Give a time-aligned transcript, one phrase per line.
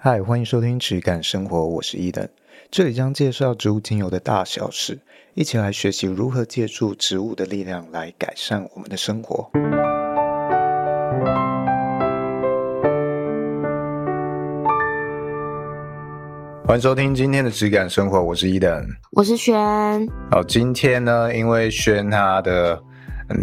[0.00, 2.28] 嗨，欢迎收听质感生活，我是伊登，
[2.70, 4.96] 这里将介绍植物精油的大小事，
[5.34, 9.50] 一起来学习如何借助植物的力量来改善我们的生活。
[16.64, 19.56] 欢迎收听今天的质感生活，我是伊登，我是轩。
[20.30, 22.80] 好，今天呢，因为轩他的，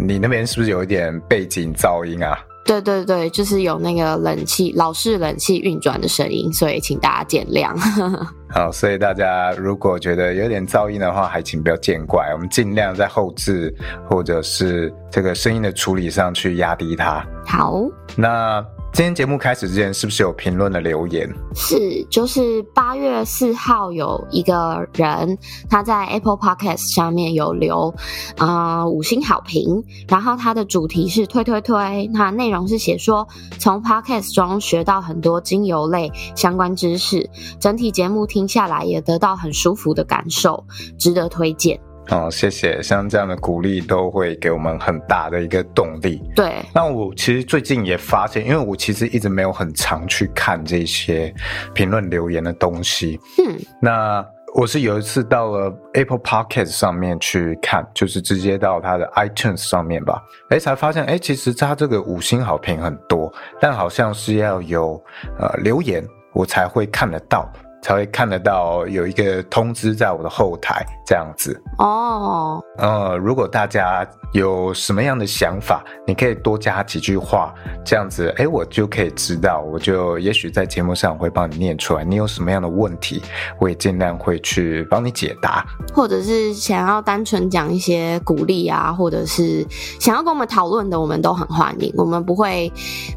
[0.06, 2.38] 你那边是不是有一点背景噪音啊？
[2.66, 7.74] 对对对，就是有那个冷气，老式冷气运转的声音，所以请大家见谅。
[8.50, 13.74] 好，所以大家如果觉得有点噪音的话，还请不要见怪，我们尽量在后置
[14.08, 17.24] 或者是这个声音的处理上去压低它。
[17.46, 17.82] 好，
[18.16, 18.64] 那。
[18.96, 21.30] 今天节目开始之前，是不是有评论的留言？
[21.54, 25.36] 是，就是八月四号有一个人
[25.68, 27.94] 他在 Apple Podcast 上面有留
[28.38, 33.28] 啊、呃、五星好评，然后他的主题是推推推，那内容是写说
[33.58, 37.28] 从 Podcast 中学到很多精油类相关知识，
[37.60, 40.64] 整体节目听下来也得到很舒服的感受，
[40.98, 41.78] 值得推荐。
[42.10, 46.22] 哦，谢谢，像这样的鼓励都会给我们很大的一个动力。
[46.36, 51.34] 对，那我其实最近也发现，因为我其实一直没有很常去看这些
[51.74, 53.18] 评论留言的东西。
[53.44, 65.02] 嗯，那我是有一次到了 Apple Podcast 上面去看，就是直接到它的 iTunes 上面吧，哎，才发现，哎，其实它这个五星好评很多，但好像是要有
[65.38, 67.52] 呃留言，我才会看得到。
[67.86, 72.60] 才会看得到有一个通知在我的后台这样子哦。
[72.76, 72.84] Oh.
[72.84, 82.02] 呃，如果大家有什么样的想法，你可以多加几句话，这样子，哎，我就可以知道，我就也许在节目上会帮你念出来。
[82.02, 83.22] 你有什么样的问题，
[83.60, 85.64] 我也尽量会去帮你解答。
[85.94, 89.64] 或者是想要单纯讲一些鼓励啊，或者是
[90.00, 91.94] 想要跟我们讨论的，我们都很欢迎。
[91.96, 92.70] 我们不会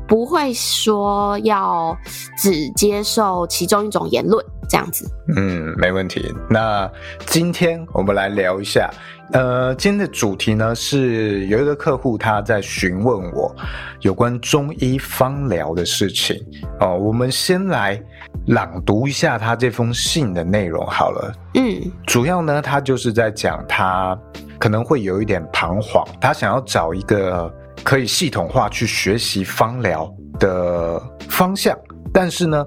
[0.07, 1.97] 不会说要
[2.37, 4.45] 只接受其中一种言论。
[4.67, 6.33] 这样子，嗯，没问题。
[6.49, 6.89] 那
[7.25, 8.89] 今天我们来聊一下，
[9.31, 13.55] 呃，今天的主题呢是有一个客户他在询问我
[14.01, 16.39] 有关中医方疗的事情
[16.79, 16.97] 哦。
[16.97, 17.99] 我们先来
[18.47, 21.33] 朗读一下他这封信的内容好了。
[21.55, 24.17] 嗯，主要呢，他就是在讲他
[24.59, 27.51] 可能会有一点彷徨，他想要找一个
[27.83, 31.75] 可以系统化去学习方疗的方向，
[32.13, 32.65] 但是呢。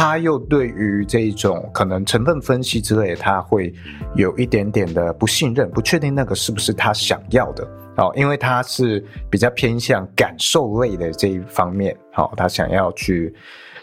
[0.00, 3.70] 他又对于这种可能成分分析之类，他会
[4.14, 7.62] 有一点点的不信任，不确定那个是不是他想要的。
[7.98, 13.34] 哦，因为他是比较偏向感受类的这一方面，好，他想要去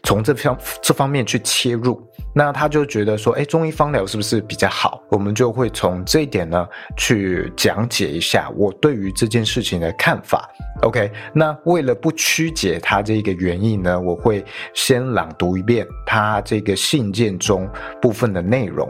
[0.07, 2.01] 从这方这方面去切入。
[2.34, 5.03] 那他就觉得说，哎，中医方疗是不是比较好？
[5.09, 10.50] 我们就会从这一点呢去讲解一下我对于这件事情的看法。
[10.84, 17.68] OK，那为了不曲解他这个原因呢，我会先朗读一遍他这个信件中
[18.01, 18.89] 部分的内容。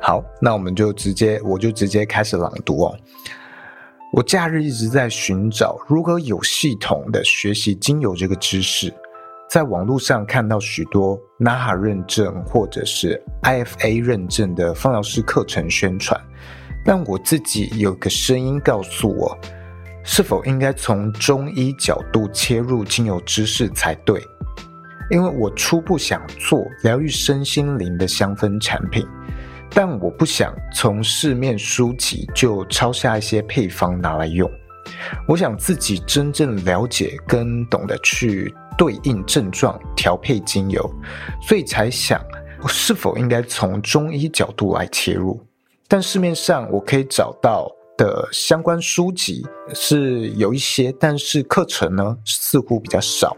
[0.00, 2.96] 好，那我们就直接，我就直接开始朗读哦。
[4.12, 8.94] 我假日一直在寻找如何有系统的学习精油这个知识。
[9.56, 16.20] 在网络上看到许多 NAHA 认证或者是 IFA 认证的芳疗师课程宣传，
[16.84, 19.34] 但我自己有个声音告诉我，
[20.04, 24.20] 是否应该从中医角度切入精油知识才对？
[25.10, 29.08] 因为我初步想做疗愈身心灵的香氛产品，
[29.70, 34.50] 但我不想从市面书籍就抄下一些配方拿来用，
[35.26, 38.54] 我想自己真正了解跟懂得去。
[38.76, 40.90] 对应症状调配精油，
[41.40, 42.20] 所以才想
[42.68, 45.40] 是否应该从中医角度来切入。
[45.88, 53.36] 但市面上我可以找到的相关书籍是有一些，但是课程呢似乎比较少。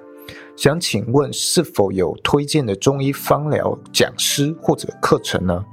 [0.57, 5.65] 想请问是否有推荐的中医方疗讲师或者课程呢？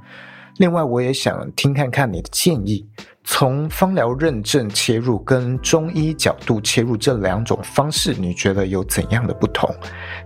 [0.58, 2.86] 另外，我也想听看看你的建议。
[3.28, 9.68] 从芳疗认证切入，跟中医角度切入这两种方式，你觉得有怎样的不同？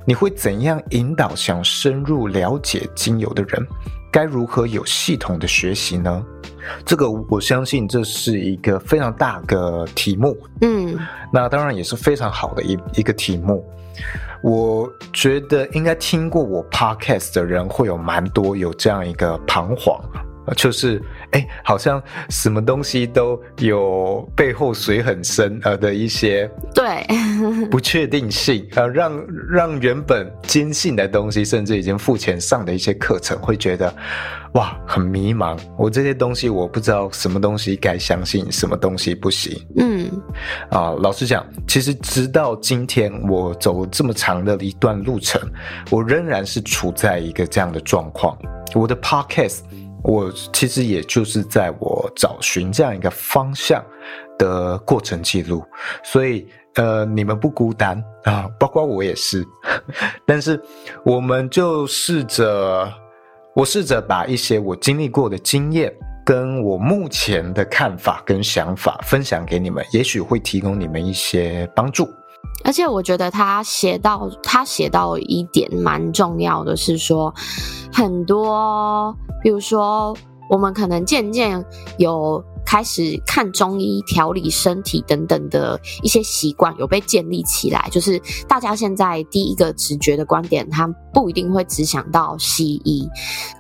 [0.07, 3.67] 你会怎样引导想深入了解精油的人？
[4.13, 6.23] 该如何有系统的学习呢？
[6.85, 10.37] 这个我相信这是一个非常大的题目。
[10.61, 10.95] 嗯，
[11.33, 13.65] 那当然也是非常好的一一个题目。
[14.43, 19.99] 我觉得应该听过我 podcast 的人会有蛮多有这样一个彷徨。
[20.57, 21.01] 就是
[21.33, 27.07] 哎，好像什么东西都有背后水很深呃的一些对
[27.71, 33.95] 不确定性呃，让让原本坚信的东西，甚至已经付钱上的一些课程，会觉得
[34.55, 35.57] 哇很迷茫。
[35.79, 39.57] 我这些东西我不知道什么东西该相信，什么东西不行。
[39.77, 40.11] 嗯
[40.71, 45.41] 啊，老实讲，其实直到今天我走了这么长的一段路程，
[45.91, 48.37] 我仍然是处在一个这样的状况。
[48.75, 49.61] 我的 Podcast。
[50.03, 53.85] 我其实也就是在我找寻这样一个方向
[54.39, 55.65] 的过程记录，
[56.03, 59.47] 所以呃，你们不孤单啊，包括我也是。
[60.25, 60.61] 但是
[61.05, 62.91] 我们就试着，
[63.55, 65.93] 我试着把一些我经历过的经验，
[66.25, 72.09] 跟我目前的看法跟想法分享给你们，也许会提供你们一些帮助。
[72.65, 77.35] 而且我觉得他写到，他写到一点蛮重要的是说，
[77.93, 80.15] 很多，比如说
[80.49, 81.65] 我们可能渐渐
[81.99, 82.45] 有。
[82.71, 93.09] 开始看中医调理身体等等的一些习惯有被建立起来，就是大家现在第一个直觉的观点，他不一定会只想到西医，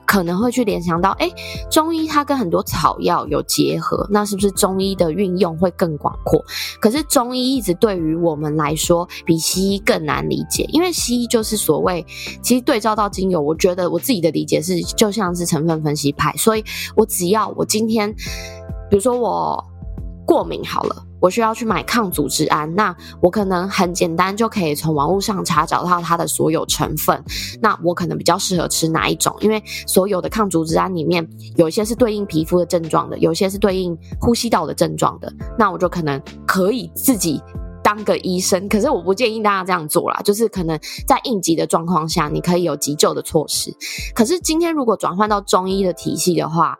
[0.06, 1.28] 可能会去联想到，诶，
[1.68, 6.40] 中医它跟很多草药有结合，那是不是中医的运用会更广阔？
[6.80, 12.06] 可是中医一直对于我们来说比西医更难理解，因为西医就是所谓，
[12.40, 16.64] 其实对照到精油，我觉得我自己的理解是就像是成分分析派，所以
[16.94, 18.14] 我只要我今天。
[18.90, 19.64] 比如说我
[20.26, 27.20] 过敏好了，我需要去买抗组织胺，那我可能很简单就可以从网络上查找到它的所有成分，
[27.60, 29.34] 那我可能比较适合吃哪一种？
[29.40, 31.26] 因为所有的抗组织胺里面，
[31.56, 37.42] 有一些是对应皮肤的症状的，有一些是对应呼吸道的症状的，那我就可能可以自己
[37.82, 38.68] 当个医生。
[38.68, 40.78] 可是我不建议大家这样做啦，就是可能
[41.08, 43.74] 在应急的状况下，你可以有急救的措施。
[44.14, 46.76] 可是今天如果转换到中医的体系的话，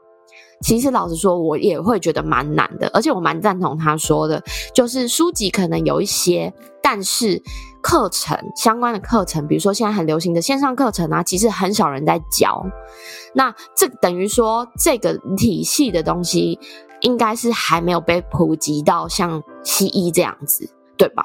[0.63, 4.43] 其实老实说，我也会觉得蛮难的，而且我蛮赞同他说的，
[4.75, 6.53] 就是书籍可能有一些，
[6.83, 7.43] 但是
[7.81, 12.63] 课程相关的课程，比如说现在很流行的线上课程啊，其实很少人在教。
[13.33, 16.59] 那这等于说，这个体系的东西
[17.01, 20.69] 应该是还没有被普及到像西医这样子，
[20.99, 21.25] 对吧？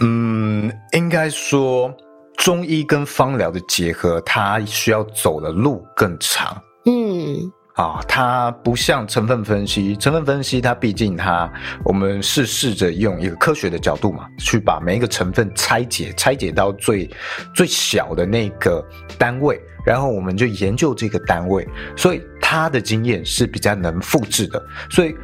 [0.00, 1.92] 嗯，应该说
[2.38, 6.56] 中医跟方疗的结合，它需要走的路更长。
[6.86, 7.52] 嗯。
[7.80, 11.50] 啊，它不像成分分析，成分分析它毕竟它，
[11.82, 17.08] 我们是试着用一个科学的角度嘛，去把每一个成分拆解，拆解到最
[17.54, 18.86] 最小的那个
[19.16, 21.66] 单位，然后我们就研究这个单位，
[21.96, 25.14] 所以它的经验是比较能复制的，所以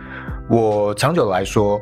[0.48, 1.78] 我长久来说。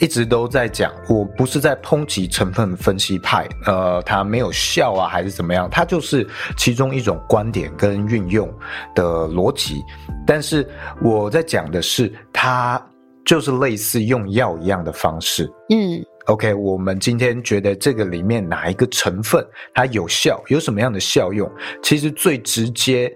[0.00, 5.68] 一直都在讲，我不是在抨击成分分析派，呃，它没有效啊，还是怎么样？
[5.70, 6.26] 它就是
[6.56, 8.52] 其中一种观点跟运用
[8.94, 9.82] 的逻辑。
[10.26, 10.68] 但是
[11.02, 12.80] 我在讲的是，它
[13.24, 15.50] 就是类似用药一样的方式。
[15.70, 21.50] 嗯，OK，我们今天觉得这个里面哪一个成分它有效，有什么样的效用？
[21.82, 23.10] 其实最直接、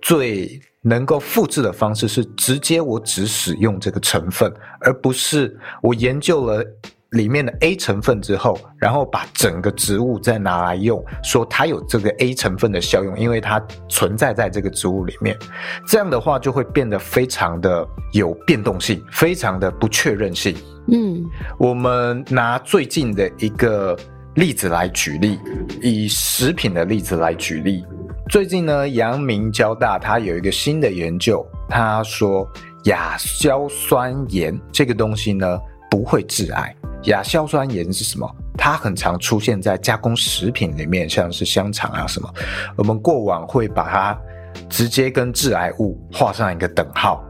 [0.00, 6.64] 最能够复制的方式是直接我只使用这个成分，而不是我研究了
[7.10, 15.38] 里面的 A 成分之后，然后把整个植物再拿来用，说它有这个 A 成分的效用，因为它存在在这个植物里面。
[15.86, 20.56] 这样的话就会变得非常的有变动性，非常的不确认性。
[20.88, 21.22] 嗯，
[21.58, 23.96] 我们拿最近的一个
[24.34, 25.38] 例子来举例，
[25.80, 27.84] 以食品的例子来举例。
[28.32, 32.50] 最近呢，阳明交大它有一个新的研究，他说
[32.84, 36.74] 亚硝酸盐这个东西呢不会致癌。
[37.08, 38.26] 亚硝酸盐是什么？
[38.56, 42.34] 它很常出现在加工食品里面，像是香肠啊什么。
[42.74, 44.18] 我们过往会把它
[44.66, 47.22] 直接跟致癌物画上一个等号，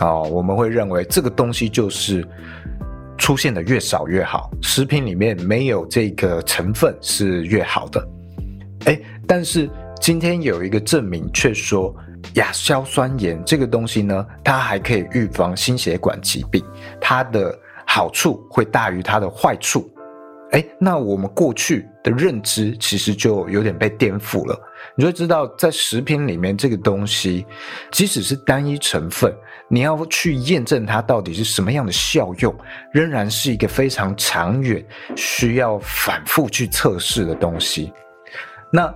[0.00, 2.26] 哦，我们会认为这个东西就是
[3.16, 8.08] 出现的越少越好，食品里面没有这个成分是越好的。
[8.86, 9.70] 诶，但是。
[10.00, 11.94] 今天有一个证明，却说
[12.34, 16.64] 亚硝酸盐这个东西呢，它还可以预防心血管疾病，
[17.00, 19.90] 它的好处会大于它的坏处。
[20.52, 24.58] 诶，那我们过去的认知其实就有点被颠覆了。
[24.96, 27.44] 你就知道，在食品里面这个东西，
[27.90, 29.30] 即使是单一成分，
[29.68, 32.54] 你要去验证它到底是什么样的效用，
[32.92, 34.82] 仍然是一个非常长远、
[35.14, 37.92] 需要反复去测试的东西。
[38.72, 38.94] 那。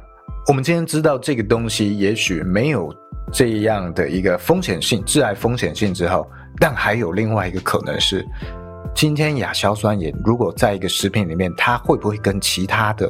[0.48, 2.92] 我们今天知道这个东西也许没有
[3.32, 8.26] 这样的一个风险性、致癌风险性之后，但还有另外一个可能是，
[8.92, 13.08] 今天亚硝酸盐如果在一个食品里面，它会不会跟其他的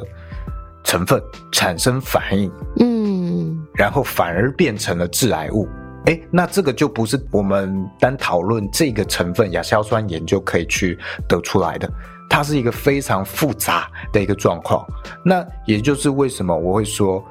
[0.83, 1.19] 成分
[1.51, 2.51] 产生反应？
[2.79, 5.67] 嗯，然后反而变成了致癌物。
[6.05, 11.91] 哎，那这个就不是我们单讨论这个成分亚硝酸盐就可以去得出来的，
[12.33, 14.83] 它是一个非常复杂的一个状况。
[15.23, 17.23] 那也就是为什么我会说，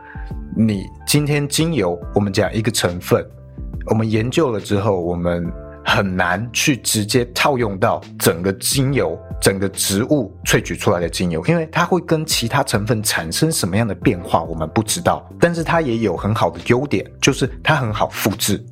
[0.57, 3.29] 你今天精油，我们讲一个成分，
[3.87, 5.53] 我们研究了之后，我们。
[5.85, 15.29] 很难去直接套用到整个精油、整个植物萃取出来的精油，因为它会跟其他成分产生什么样的变化，我们不知道。
[15.41, 18.65] 但是它也有很好的优点，就是它很好复制。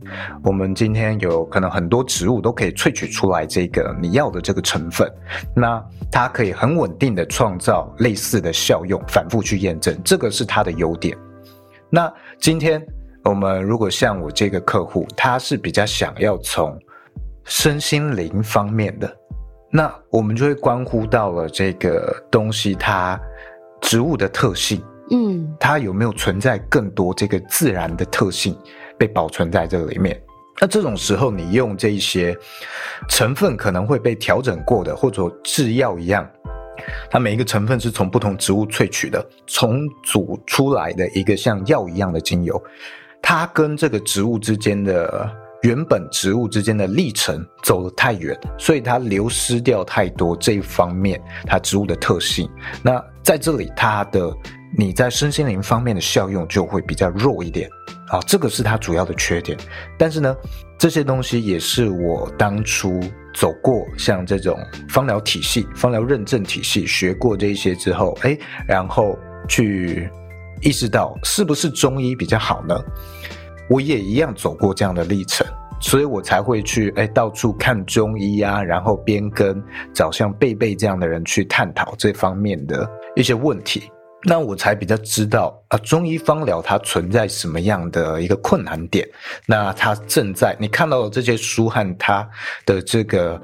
[0.43, 5.11] 我们今天有可能很多植物都可以萃取出来这个你要的这个成分，
[5.55, 11.17] 那它可以很稳定的创造类似的效用，反复去验证，这个是它的优点。
[11.91, 12.81] 那今天
[13.25, 16.79] 我们如果像我这个客户，他是比较想要从
[17.45, 19.17] 身心灵方面的，
[19.71, 23.21] 那我们就会关乎到了这个东西，它
[23.81, 28.57] 植物的特性，嗯，它有没有存在更多这个自然的特性
[28.99, 30.21] 被保存在这个里面？
[30.61, 32.37] 那这种时候，你用这一些
[33.09, 36.29] 成分可能会被调整过的，或者制药一样，
[37.11, 42.63] 它每一个成分是从不同植物萃取的，重组出来的一个像药一样的精油，
[43.23, 45.31] 它跟这个植物之间的。
[45.63, 52.49] 原本植物之间的历程走得太远，所以它流失掉太多这一方面它植物的特性。
[52.83, 54.35] 那在这里，它的
[54.77, 57.69] 你在身心灵方面的效用就会比较弱一点
[58.09, 59.59] 啊，这个是它主要的缺点。
[59.99, 60.35] 但是呢，
[60.79, 62.99] 这些东西也是我当初
[63.35, 70.09] 走过像这种芳疗体系、芳疗认证体系学过这些之后，哎，然后去
[70.63, 72.75] 意识到是不是中医比较好呢？
[73.71, 75.47] 我也一样走过这样的历程，
[75.81, 79.63] 所以我才会去哎到处看中医啊，然后边跟
[79.95, 83.89] 找像贝贝这样的人去探讨这方面的一些问题，
[84.25, 89.09] 那我才比较知道啊中医方疗它存在什么样的一个困难点，
[89.47, 92.29] 那它正在你看到的这些书和它
[92.67, 93.41] 的这个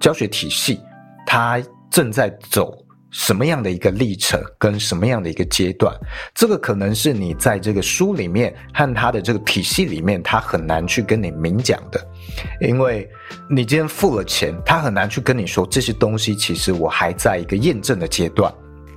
[0.00, 0.80] 教学体系，
[1.24, 2.76] 它正在走。
[3.12, 5.94] 什么样的一个历程跟什么样的一个阶段，
[6.34, 12.04] 这个可能是你在这个书里面和他的这个体系里面，他很难去跟你明讲的，
[12.60, 13.08] 因为
[13.48, 18.52] 你今天付了钱，他很难去跟你说这些东西，其实我还在一个验证的阶段。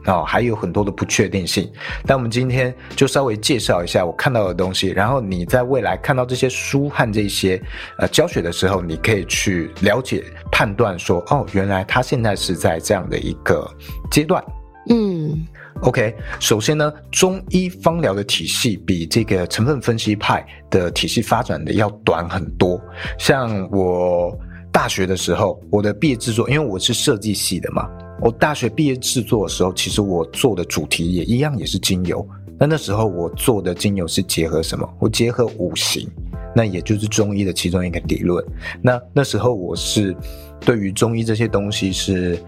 [0.05, 1.71] 哦，还有很多的不确定性。
[2.05, 7.61] 但我们今天就稍微介绍一下我看到的东西，然后你在未来看到这些书和这些
[7.99, 13.67] 呃教学的时候，你可以去了解、判断说，哦，原来他现在是在这样的一个
[14.11, 14.43] 阶段。
[14.87, 15.47] 嗯
[15.81, 16.15] ，OK。
[16.39, 22.79] 首先呢，中医方疗的体系比这个成分分析派的体系发展的要短很多。
[23.17, 24.37] 像我
[24.71, 27.89] 大学的时候，我的毕业制作，因为我是设计系的嘛。
[28.21, 32.25] 我大学毕业制作的时候，其实我做的主题也一样，也是精油。
[32.57, 34.89] 那那时候我做的精油是结合什么？
[34.99, 36.09] 我结合五行，
[36.55, 38.43] 那也就是中医的其中一个理论。
[38.81, 40.15] 那那时候我是
[40.61, 42.39] 对于中医这些东西是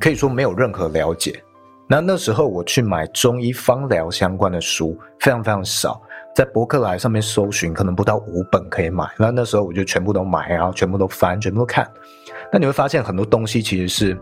[0.00, 1.40] 可以说没有任何了解。
[1.88, 6.02] 那那时候我去买中医方疗相关的书，非常非常少，
[6.34, 9.08] 在博客来上面搜寻，可能不到五本可以买。
[9.16, 11.88] 那那时候我就全部都买，然后全部都翻，全部都看。
[12.52, 14.18] 那你会发现很多东西其实是。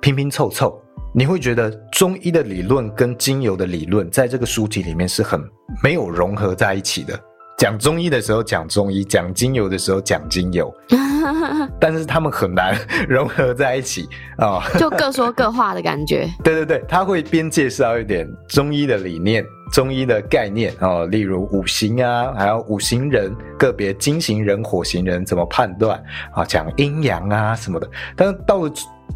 [0.00, 0.80] 拼拼凑凑，
[1.14, 5.40] 你会觉得中医的理论跟精油的理论在这个书籍里面是很
[5.82, 7.18] 没有融合在一起的。
[7.58, 10.74] 讲中医的时候讲中医，讲精油的时候讲精油，
[11.78, 12.74] 但是他们很难
[13.06, 16.26] 融合在一起啊，就各说各话的感觉。
[16.42, 26.02] 对对对，他会边介绍一点中医的理念、中医的概念啊，例如五行啊，还有五行人个别金型人、火型人怎么判断
[26.32, 27.86] 啊，讲阴阳啊什么的。
[28.16, 28.72] 但是到了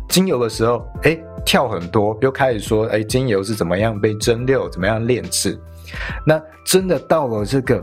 [0.09, 5.59] 精油的时候，哎，跳很多，又开始说，哎，精油是怎么样被蒸馏，怎么样炼制。
[6.27, 7.83] 那真的到了这个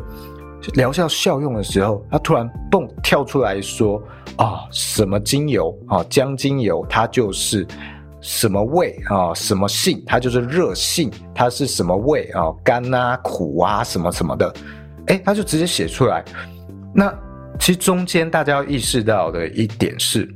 [0.73, 4.01] 疗效效用的时候，他突然蹦跳出来说，
[4.37, 7.65] 啊、什么精油啊，姜精油，它就是
[8.21, 14.53] 什么味啊，什么性，它就是热性，它是什么味啊，甘啊，苦啊，什么什么的，
[15.07, 16.23] 哎，他就直接写出来。
[16.93, 17.13] 那
[17.59, 20.27] 其实中间大家要意识到的一点是。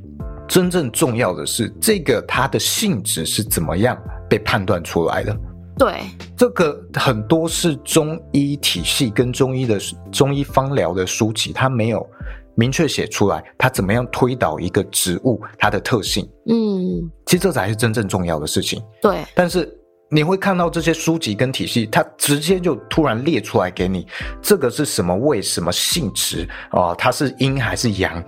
[0.48, 3.96] 真正重要的是，这个它的性质是怎么样
[4.28, 5.36] 被判断出来的？
[5.78, 6.00] 对，
[6.36, 9.78] 这个很多是中医体系跟中医的
[10.10, 12.08] 中医方疗的书籍，它没有
[12.54, 16.26] 明确写出来，它怎么样推导一个植物它的特性。
[16.48, 18.82] 嗯，其实这才是真正重要的事情。
[19.02, 19.72] 对，但是。
[20.08, 24.06] 你会看到这些书籍跟体系，它直接就突然列出来给你，
[24.40, 26.94] 这个是什么味、什么性质啊？
[26.94, 28.22] 它是阴还是阳？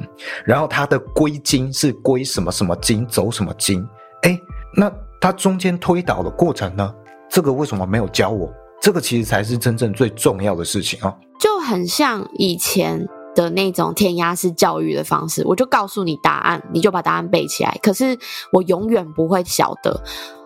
[0.45, 3.87] 然后它的归经是归什么什么经，走什么经？
[4.23, 4.41] 诶，
[4.75, 6.93] 那它中间推导的过程呢？
[7.31, 8.53] 这个为什么没有教我？
[8.81, 11.15] 这个其实才是真正最重要的事情啊！
[11.39, 17.79] 就很像以前的那种填鸭式教育的方式，我就告诉你答案，你就把答案背起来。
[17.83, 18.19] 可是
[18.53, 20.01] 我永远不会晓得，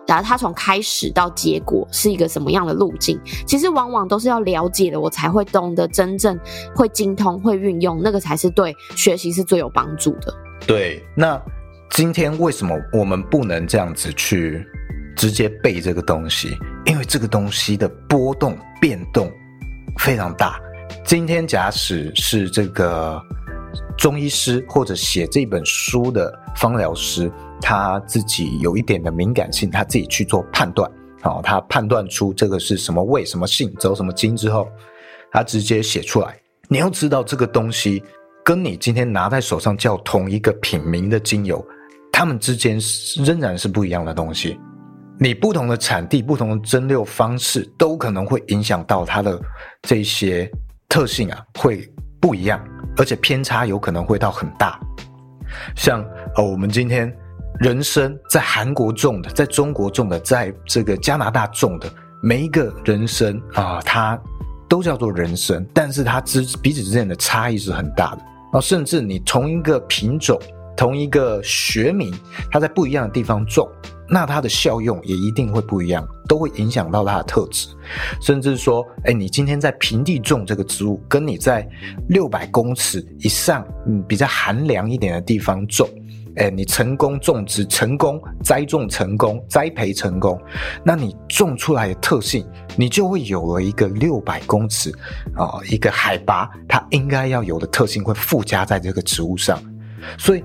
[0.07, 3.19] 然后他从开始到结果是一个什么样的路径。
[3.45, 6.37] 其实往往都是要了解了，我才会懂得真正
[6.75, 10.33] 会精通、会运用，那个才是对学习是最有帮助的。
[10.65, 11.41] 对，那
[11.91, 14.65] 今天为什么我们不能这样子去
[15.15, 16.57] 直接背这个东西？
[16.85, 19.31] 因为这个东西的波动变动
[19.99, 20.59] 非常大。
[21.05, 23.21] 今天假使是这个
[24.03, 27.31] 中医师或者写这本书的方疗师，
[27.61, 30.91] 他自己有一点的敏感性，他自己去做判断，
[31.21, 34.67] 好，他判断出这个是什么味、什么性、走什么经之后，
[35.31, 36.37] 他直接写出来。
[36.67, 38.03] 你要知道，这个东西
[38.43, 41.65] 跟你今天拿在手上叫同一个品名的精油，
[42.11, 42.77] 它们之间
[43.23, 44.59] 仍然是不一样的东西。
[45.17, 49.41] 你不同的产地、不同的蒸馏方式，都可能会影响到它的
[49.83, 50.51] 这些。
[50.89, 51.91] 特性啊会
[52.23, 52.57] 不一样，
[52.95, 54.79] 而且偏差有可能会到很大。
[55.75, 56.01] 像
[56.37, 57.13] 呃，我们今天
[57.59, 64.17] 人参在韩国种的，在中国种的，在这个加拿大种的，每一个人参啊，它
[64.69, 68.21] 都叫做人参，但是它之彼此之间的差异是很大的
[68.53, 68.61] 啊。
[68.61, 70.39] 甚至你同一个品种、
[70.77, 72.17] 同一个学名，
[72.49, 73.69] 它在不一样的地方种。
[74.09, 77.69] 那它的效用也一定会不一样，都会影响到它的特质，
[78.21, 81.67] 甚至说，哎，你今天在平地种这个植物，跟你在
[82.09, 85.87] 六百公尺以上，嗯，比较寒凉一点的地方种，
[86.35, 90.39] 哎，你成功种植成功，栽种成功，栽培成功，
[90.83, 92.45] 那你种出来的特性，
[92.75, 94.91] 你就会有了一个六百公尺
[95.35, 99.57] 啊，一个海拔，它应该要有的特性会附加在这个植物上，
[100.17, 100.43] 所以。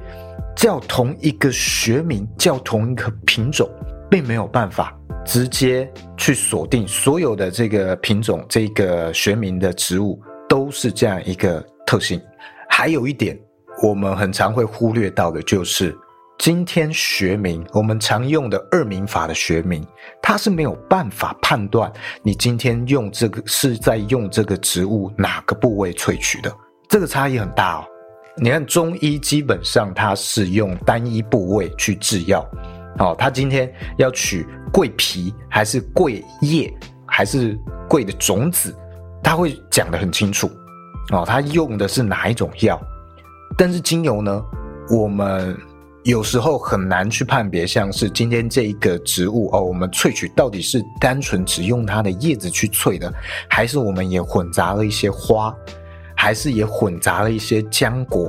[0.59, 3.71] 叫同一个学名，叫同一个品种，
[4.11, 4.93] 并没有办法
[5.25, 12.21] 直接去锁定所有的这个品种、这个学名的植物都是这样一个特性。
[12.69, 13.39] 还有一点，
[13.85, 15.97] 我们很常会忽略到的就是，
[16.41, 19.87] 今天学名我们常用的二名法的学名，
[20.21, 26.53] 它是没有办法判断你今天用这个是在用这个植物哪个部位萃取的，
[26.89, 27.85] 这个差异很大哦。
[28.41, 32.47] 你看中医基本上它是用单一部位去制药，
[32.99, 36.73] 哦，他今天要取桂皮还是桂叶
[37.05, 38.75] 还是桂的种子，
[39.23, 40.49] 他会讲得很清楚，
[41.11, 42.81] 哦，他用的是哪一种药。
[43.57, 44.45] 但是精油呢，
[44.89, 45.57] 我们
[46.05, 53.13] 有时候很难去判别，像是今天这一个植物哦，我们萃取到底是单纯只用它的叶子去萃的，
[53.49, 55.53] 还是我们也混杂了一些花。
[56.19, 58.29] 还是也混杂了一些浆果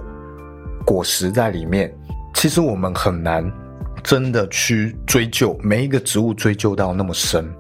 [0.86, 1.92] 果实在里面。
[2.36, 3.52] 其实我们很难
[4.04, 7.52] 真的去追究每一个植物，追究到那么深。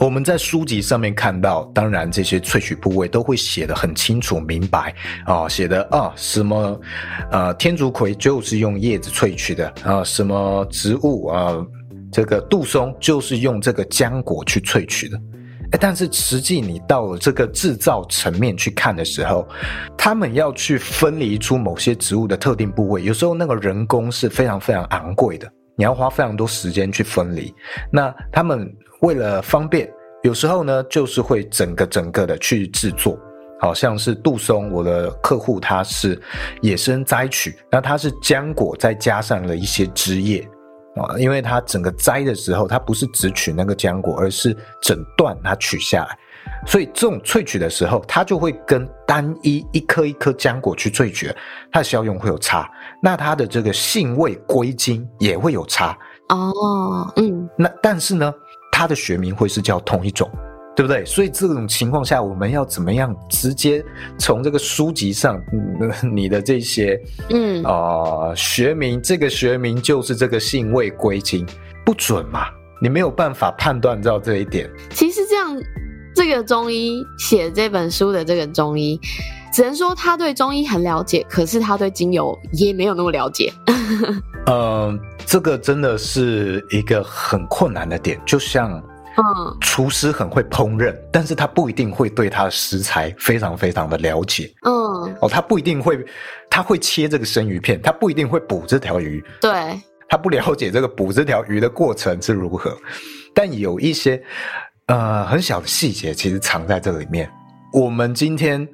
[0.00, 4.92] 我们在书籍上面看到，当然这些萃取部位都会写得很清楚明白
[5.24, 6.80] 啊，写的啊什么
[7.30, 11.54] 呃天竺葵就是用叶子萃取的啊，什么植物啊
[12.10, 15.20] 这个杜松就是用这个浆果去萃取的。
[15.78, 19.46] 但是实际你到了这个制造层面去看的时候，
[19.96, 27.54] 他们要去分离出某些植物的特定部位，有时候那个人工是非常非常昂贵的，你要花非常多时间去分离。
[27.92, 28.68] 那他们
[29.02, 29.88] 为了方便，
[30.22, 33.18] 有时候呢就是会整个整个的去制作，
[33.60, 36.20] 好像是杜松，我的客户他是
[36.62, 40.48] 野生摘取，那他是浆果再加上了一些枝叶。
[40.96, 46.18] 啊，因为它整个摘的时候，它不是只取那个浆果，而是整段它取下来，
[46.66, 51.32] 所以这种萃取的时候，它就会跟单一一颗一颗浆果去萃取，
[51.70, 52.68] 它的效用会有差，
[53.00, 55.96] 那它的这个性味归经也会有差
[56.28, 58.34] 哦，嗯，那但是呢，
[58.72, 60.28] 它的学名会是叫同一种。
[60.76, 61.04] 对不对？
[61.04, 63.84] 所以这种情况下，我们要怎么样直接
[64.18, 65.38] 从这个书籍上，
[66.14, 71.44] 你的这些，嗯啊、呃、学名，这个学名就是这个性味归经，
[71.84, 72.46] 不准嘛？
[72.80, 74.70] 你没有办法判断到这一点。
[74.94, 75.54] 其实这样，
[76.14, 78.98] 这个中医写这本书的这个中医，
[79.52, 83.52] 只能说他对中医很了解，可是他对精油也没有那么了解。
[83.66, 88.82] 嗯、 呃，这个真的是一个很困难的点，就像。
[89.20, 94.50] 嗯，厨师很会烹饪，但是他不一定会对他的食材非常非常的了解。
[94.64, 96.02] 嗯，哦，他不一定会，
[96.48, 99.22] 他会切这个生鱼片，他不一定会捕这条鱼。
[99.40, 99.78] 对，
[100.08, 102.74] 他不了解这个捕这条鱼的过程是如何。
[103.34, 104.22] 但有一些
[104.86, 107.30] 呃很小的细节，其实藏在这里面。
[107.72, 108.66] 我们今天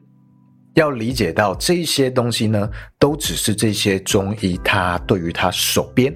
[0.74, 6.14] 要理解到这些东西呢，都只是这些中医他对于他手边。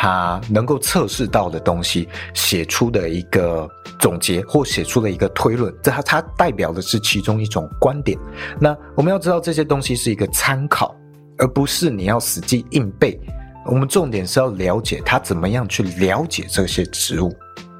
[0.00, 8.16] 他能够测试到的东西写出的一个总结，或写出的一个推论，这它它代表的是其中一种观点。
[8.60, 10.94] 那我们要知道这些东西是一个参考，
[11.38, 13.18] 而不是你要死记硬背。
[13.66, 17.36] 我们重点是要了解他怎么样去了解这些植物。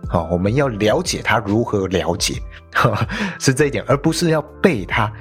[0.09, 2.35] 好，我们要了解他如何了解，
[3.39, 5.13] 是这一点，而不是要背他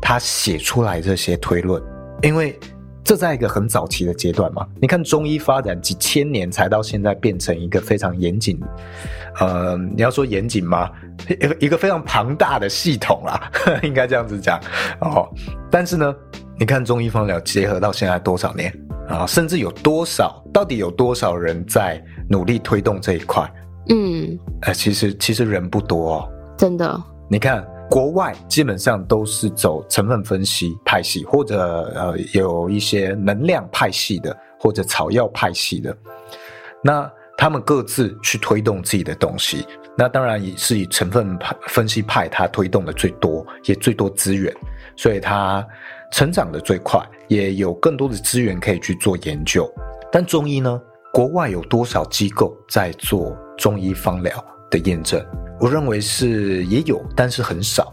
[0.00, 1.82] 他写出来这些推论，
[2.22, 2.56] 因为
[3.06, 4.66] 这在一个很早期的阶段嘛。
[4.80, 8.60] 你看中医发展几千年才到现在变成一个非常严谨，
[9.38, 10.90] 呃，你要说严谨吗？
[11.28, 13.50] 一 个一个非常庞大的系统啦，
[13.84, 14.60] 应该这样子讲
[15.00, 15.28] 哦。
[15.70, 16.12] 但是呢，
[16.58, 18.76] 你看中医方疗结合到现在多少年
[19.08, 19.24] 啊？
[19.24, 20.42] 甚至有多少？
[20.52, 23.48] 到底有多少人在努力推动这一块？
[23.88, 27.00] 嗯，呃，其实其实人不多哦，真的。
[27.28, 31.58] 你看国外基本上都是走成分分析派系，或者
[31.94, 35.96] 呃有一些能量派系的，或者草药派系的。
[36.82, 44.54] 那他们各自去推动自己的东西，那当然也是以成分派分析派它推动的最多，也最多资源，
[44.96, 45.66] 所以它
[46.12, 49.70] 成长的最快，也有更多的资源可以去做研究。
[50.10, 50.80] 但中医呢？
[51.12, 55.24] 国外有多少机构在做中医方疗的验证？
[55.58, 57.92] 我认为是也有，但是很少。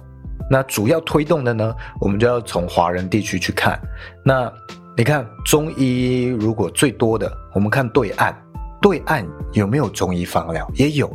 [0.49, 1.73] 那主要推动的呢？
[1.99, 3.79] 我们就要从华人地区去看。
[4.23, 4.51] 那
[4.95, 8.35] 你看中医如果最多的，我们看对岸，
[8.81, 10.69] 对岸有没有中医芳疗？
[10.75, 11.11] 也有，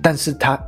[0.00, 0.58] 但是它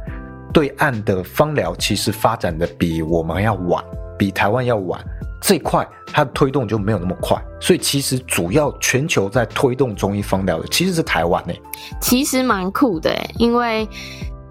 [0.53, 3.83] 对岸的芳疗其实发展的比我们要晚，
[4.19, 5.01] 比台湾要晚。
[5.41, 11.55] 这块它的推动就没有那么快，所以其实主要全球在推动中医芳疗的其实是台湾呢。
[11.99, 13.89] 其实蛮酷的，因为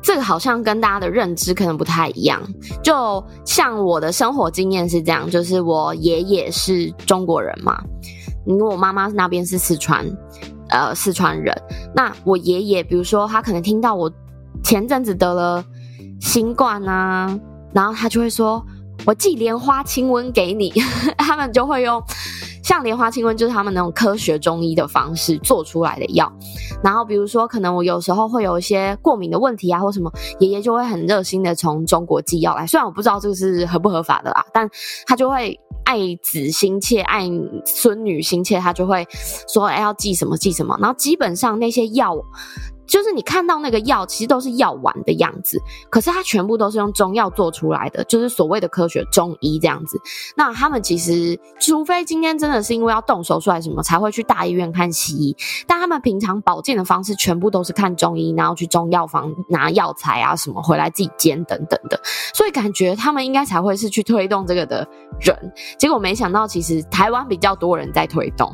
[0.01, 2.41] 这个好像跟大家的认知可能不太一样。
[2.83, 7.81] 就像我的生活经验是这样，就是我爷爷是中国人嘛，
[8.45, 10.05] 因为我妈妈那边是四川，
[10.69, 11.55] 呃，四川人。
[11.93, 14.11] 那我爷爷，比如说他可能听到我
[14.63, 15.63] 前阵子得了
[16.19, 17.39] 新冠啊，
[17.73, 18.65] 然后他就会说。
[19.05, 20.73] 我寄莲花清瘟给你，
[21.17, 22.03] 他们就会用
[22.69, 26.31] 像莲花清瘟，就是他们那种科学中医的方式做出来的药。
[26.83, 32.67] 然后比如说，可能我有时候会有一些过敏的问题啊，或什么，爷爷就会很热心的从中国寄药来。
[32.67, 34.69] 虽然我不知道这个是合不合法的啦，但
[35.07, 37.27] 他就会爱子心切，爱
[37.65, 39.03] 孙女心切，他就会
[39.51, 40.77] 说，哎，要寄什么寄什么。
[40.79, 42.15] 然后基本上那些药。
[42.89, 49.97] 就是你看到那个药，其实都是药丸的样子，可是它全部都是用中药做出来的，就是所谓的科学中医这样子。
[50.35, 55.37] 那他们其实，除非今天真的是因为要动手术还是什么，才会去大医院看西医。
[55.67, 62.01] 但他们平常保健的方式，全部都是看中医，然后去中药房拿药材啊什么回来自己煎等等的。
[62.33, 64.87] 所以感觉他们应该才会是去推动这个的
[65.21, 65.37] 人。
[65.77, 68.51] 结果没想到，其实台湾比较多人在推动。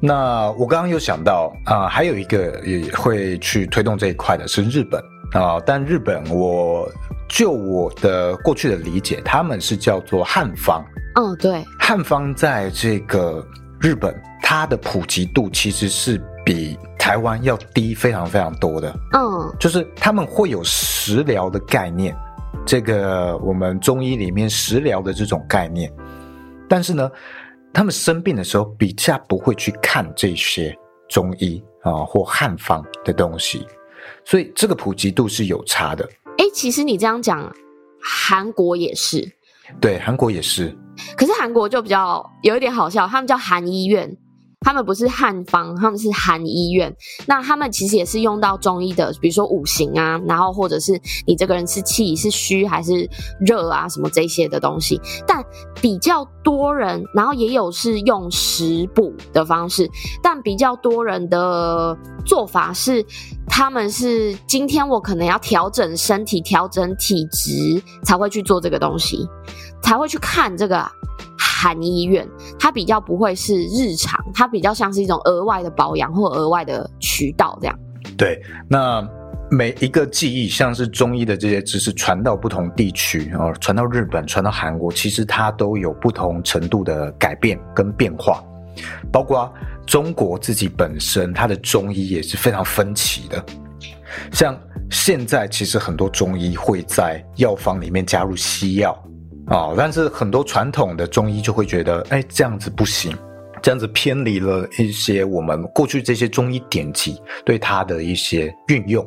[0.00, 5.00] 那我刚刚又想到啊、呃，还有一个也会去推动这一块的是日本
[5.32, 6.88] 啊、呃，但日本我
[7.28, 10.84] 就我的过去的理解，他们是叫做汉方。
[11.16, 13.44] 嗯，对，汉方在这个
[13.80, 18.94] 日本，它的普及度其实是比台湾要低非常非常多的。
[19.14, 22.16] 嗯，就是他们会有食疗的概念，
[22.64, 25.92] 这个我们中医里面食疗的这种概念，
[26.68, 27.10] 但是呢。
[27.72, 30.76] 他们生病的时候比较不会去看这些
[31.08, 33.66] 中医啊或汉方的东西，
[34.24, 36.08] 所以这个普及度是有差的。
[36.38, 37.52] 哎，其实你这样讲，
[38.02, 39.30] 韩国也是，
[39.80, 40.76] 对，韩国也是。
[41.16, 44.16] 可是韩国就比较有一点好笑，他们叫韩医院。
[44.60, 46.94] 他们不是汉方，他们是韩医院。
[47.26, 53.08] 那他们其实也是用到中医的，比如说五行啊，然后或者是你这个人是气是虚还是
[53.40, 55.00] 热啊，什么这些的东西。
[55.26, 55.42] 但
[55.80, 59.88] 比较多人，然后也有是用食补的方式，
[60.22, 63.04] 但比较多人的做法是，
[63.46, 69.26] 他们是今天我可能要调整身体、调整体质，才会去做这个东西，
[69.82, 70.86] 才会去看这个。
[71.60, 72.24] 韩医院，
[72.56, 77.76] 它比较不会是日常，它比较像是一种额外的保养或额外的渠道这样。
[78.16, 79.04] 对，那
[79.50, 88.40] 每一个技艺，像是中医的这些知识传到不同地区哦，传到日本，传到韩国，其实它都有不同程度的改变跟变化。
[89.10, 89.52] 包括
[89.84, 93.44] 中国自己本身，它的中医也是非常分歧的。
[94.30, 94.56] 像
[94.92, 98.96] 现在，其实很多中医会在药方里面加入西药。
[99.50, 103.16] 哦，但是很多传统的中医就会觉得，哎，这样子不行，
[103.62, 109.06] 这样子偏离了一些我们过去这些中医典籍对它的一些运用。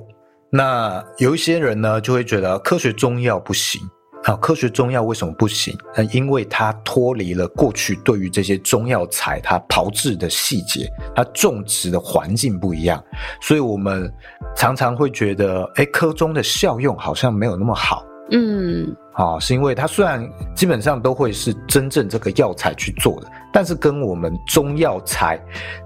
[0.49, 3.80] 那有一些人呢，就会觉得科学中药不行，
[4.23, 5.77] 啊，科学中药为什么不行？
[5.95, 13.01] 那因为它脱离了过去对于这些中药材它炮制的细节，它种植的环境不一样，
[13.41, 14.12] 所以我们
[14.56, 18.04] 常常会觉得，哎，科中的效用好像没有那么好。
[18.32, 25.39] 嗯，啊，是因为它虽然基本上都会是真正这个药材去做的，但是跟我们中药材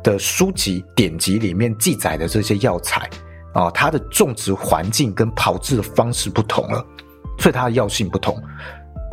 [0.03, 3.09] 的书籍典籍里面记载的这些药材
[3.53, 6.85] 啊，它的种植环境跟炮制的方式不同了。
[7.37, 8.41] 所以它的药性不同，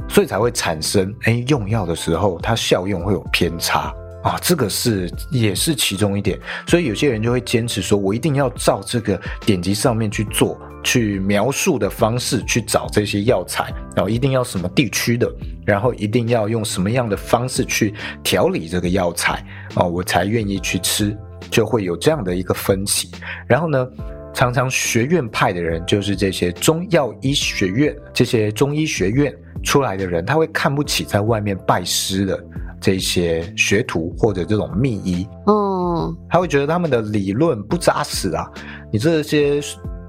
[0.08, 3.92] 所以才会产生哎，用药的时候它效用会有偏差
[4.22, 6.38] 啊，这个是也是其中一点。
[6.68, 15.30] 所以有些人就会坚持说，我一定要照这个典籍上面去做，去描述的方式去找这些药材，然后一定要什么地区的，
[15.64, 21.16] 然后一定要用什么样的方式去调理这个药材啊，我才愿意去吃，
[21.50, 23.10] 就会有这样的一个分歧。
[23.46, 23.88] 然后呢，
[24.34, 32.44] 常常学院派的人，就是这些中药医学院、这些中医学院出来的人，他会看不起在外面拜师的
[32.80, 35.26] 这些学徒或者这种秘医。
[35.46, 38.50] 嗯，他会觉得他们的理论不扎实啊，
[38.90, 39.60] 你这些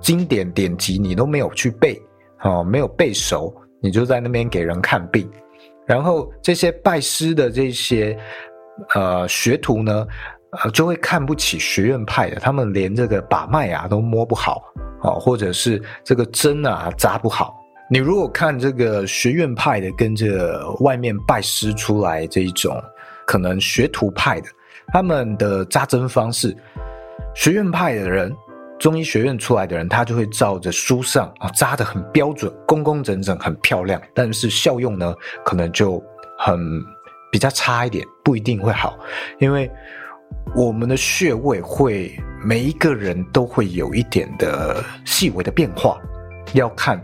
[0.04, 2.00] 经典典籍你都没有去背，
[2.44, 5.28] 哦，没有背熟，你就在那边给人看病。
[5.88, 8.18] 然后这些拜师的这些
[8.94, 10.06] 呃学徒呢，
[10.62, 14.62] 呃，就会看不起学院派的，他们连这个把脉啊都摸不好，
[15.04, 17.56] 哦，或者是这个针啊扎不好。
[17.90, 22.76] 你如果看这个学院派的跟这个外面拜师出来这一种
[23.26, 24.48] 可能学徒派的，
[24.88, 26.56] 他们的扎针方式，
[27.36, 28.34] 学院派的人，
[28.84, 35.16] 中医学院出来的人，他就会照着书上啊扎得很标准，工工整整，很漂亮，但是效用呢，
[35.46, 36.04] 可能就
[36.38, 36.60] 很
[37.32, 39.00] 比较差一点，不一定会好，
[39.40, 39.72] 因为。
[40.56, 42.12] 我们的穴位会
[42.44, 45.98] 每一个人都会有一点的细微的变化，
[46.54, 47.02] 要看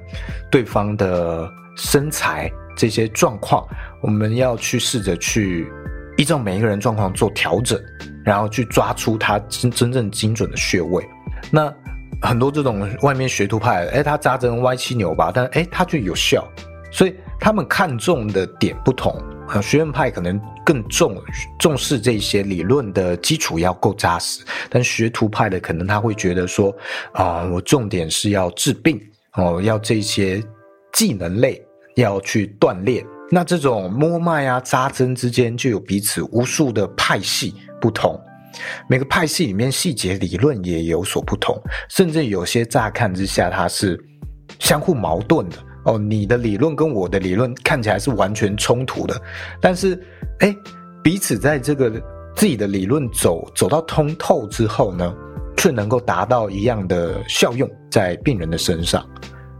[0.52, 3.66] 对方的身材这些状况，
[4.02, 5.72] 我们要去试着去
[6.18, 7.80] 依照每一个人状况做调整，
[8.26, 11.08] 然后去抓出他真真正精准的穴位。
[11.52, 11.74] 那
[12.22, 16.48] 很多这种外面学徒派，哎，他扎针歪七扭八，但哎，他就有效，
[16.92, 19.16] 所以他们看重的点不同。
[19.48, 21.16] 啊，学院派可能更重
[21.58, 26.72] 重视这些理论的基础要够扎实，但学徒派的可能他会觉得说，
[27.14, 29.02] 啊，我重点是要治病
[29.34, 30.40] 哦，要这些
[30.94, 31.60] 技能类
[31.96, 33.04] 要去锻炼。
[33.32, 38.20] 那这种摸脉啊、扎针之间就有彼此无数的派系不同，
[38.88, 41.56] 每个派系里面细节理论也有所不同，
[41.90, 44.00] 甚至有些乍看之下它是
[44.60, 45.58] 相互矛盾的。
[45.86, 49.20] 哦，你的理论跟我的理论看起来是完全冲突的，
[49.62, 49.98] 但是，
[50.40, 50.54] 哎，
[51.02, 51.90] 彼此在这个
[52.36, 55.16] 自己的理论走走到通透之后呢，
[55.56, 59.08] 却能够达到一样的效用在病人的身上，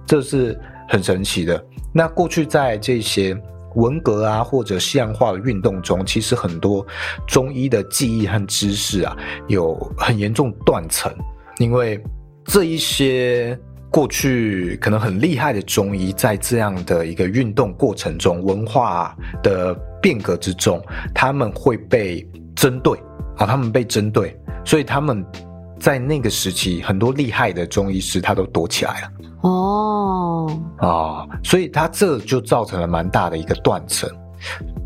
[0.06, 1.64] 这是很神奇的。
[1.94, 3.34] 那过去在这些
[3.76, 6.86] 文革啊或者西洋化的运动中，其实很多
[7.28, 9.16] 中医的技艺和知识啊
[9.48, 11.14] 有很严重断层，
[11.58, 12.02] 因为
[12.46, 13.60] 这一些。
[13.92, 20.80] 过去可能很厉害的中医，在这样的一个运动过程中、文化的变革之中，
[21.12, 22.24] 他们会被
[22.56, 22.96] 针对
[23.36, 25.26] 啊，他们被针对，所以他们
[25.80, 29.12] 在那个时期，很多厉害的中医师他都躲起来了。
[29.42, 34.10] 哦，啊，所以他这就造成了蛮大的一个断层。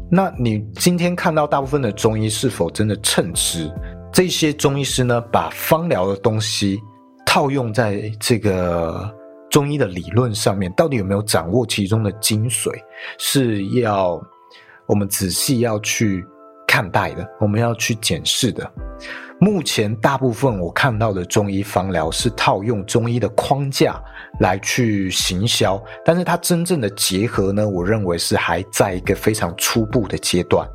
[0.09, 3.71] 那你今天看到大部分的中医是否真的称职？
[4.11, 6.79] 这些中医师呢，把方疗的东西。
[7.25, 9.11] 套用在这个
[9.49, 12.69] 中医的理论上面，到底有没有掌握其中的精髓，
[13.17, 14.21] 是要
[14.85, 16.23] 我们仔细要去
[16.67, 18.71] 看待的，我们要去检视的。
[19.43, 24.01] 目前大部分我看到的中医方疗是套用中医的框架
[24.39, 30.65] 来去行销，但是它真正的结合呢，我认为是还在一个非常初步的阶段。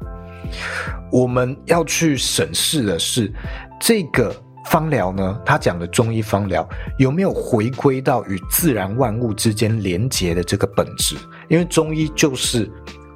[1.11, 3.33] 我们要去审视的是
[3.81, 4.35] 这个。
[4.65, 11.17] 方疗呢，他讲的中医方疗有没有回归到与自然万物之间连结的这个本质？
[11.49, 12.71] 因为中医就是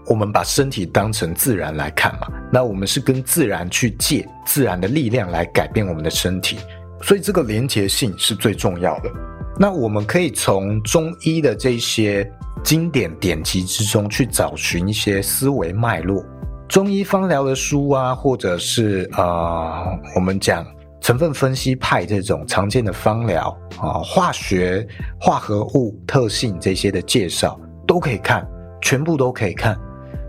[0.06, 6.58] 我们把身体当成自然来看嘛，那我们是跟自然去借自然的力量来改变我们的身体，
[7.02, 9.10] 所以这个连结性是最重要的。
[9.58, 12.30] 那我们可以从中医的这些
[12.64, 16.24] 经典典籍之中去找寻一些思维脉络，
[16.68, 19.84] 中医方疗的书啊，或者是呃，
[20.14, 20.66] 我们讲。
[21.00, 24.86] 成分分析派这种常见的方疗啊，化学
[25.20, 28.46] 化合物特性这些的介绍都可以看，
[28.80, 29.76] 全部都可以看。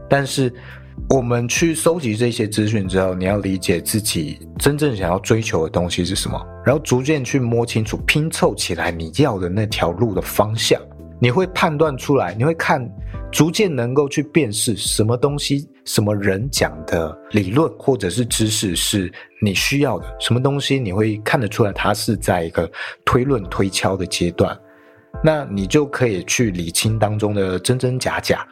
[0.10, 0.54] 但是
[1.10, 10.80] 我们去收集这些资讯之后，你要理解自己真正想要追求的东西是什么，然后逐渐去摸清楚，拼凑起来你要的那条路的方向。
[11.20, 12.86] 你会判断出来，你会看，
[13.32, 19.10] 逐渐能够去辨识什么东西、什么人讲的理论或者是知识是
[19.42, 22.70] 你需要的，什么东西你会看得出来，它是在一个
[23.06, 24.58] 推论推敲的阶段，
[25.24, 28.46] 那你就可以去理清当中的真真假假，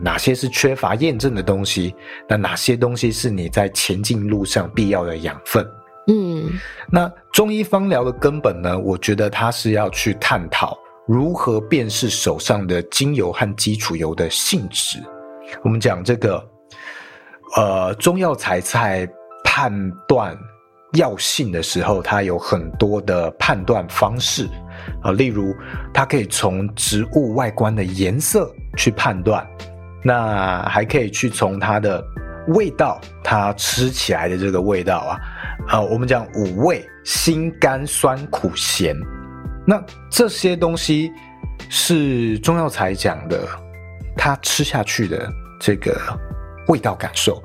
[0.00, 1.94] 哪些是缺乏验证的东西，
[2.28, 5.66] 那哪些东西是你在前进路上必要的养分。
[6.08, 6.50] 嗯，
[6.90, 10.76] 那中医方疗的根本呢，我觉得它是要去探讨。
[11.08, 14.98] 如何辨识手上的精油和基础油的性质？
[15.62, 16.44] 我们讲这个，
[17.56, 19.08] 呃，中药材在
[19.44, 19.72] 判
[20.08, 20.36] 断
[20.94, 24.46] 药性的时候，它有很多的判断方式
[25.00, 25.54] 啊，呃，例如
[25.94, 29.46] 它可以从植物外观的颜色去判断，
[30.06, 32.00] 那还可以去从它的
[32.50, 35.18] 味道，它吃起来的这个味道啊，
[35.70, 38.96] 呃，我们讲五味：辛、甘、酸、苦、咸。
[39.66, 41.10] 那这些东西
[41.68, 43.48] 是中药材讲的，
[44.16, 45.28] 它吃下去的
[45.60, 45.98] 这个
[46.68, 47.42] 味道感受。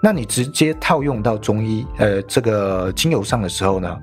[0.00, 3.98] 那你直接套用到中医，呃，这个精油上的时候呢，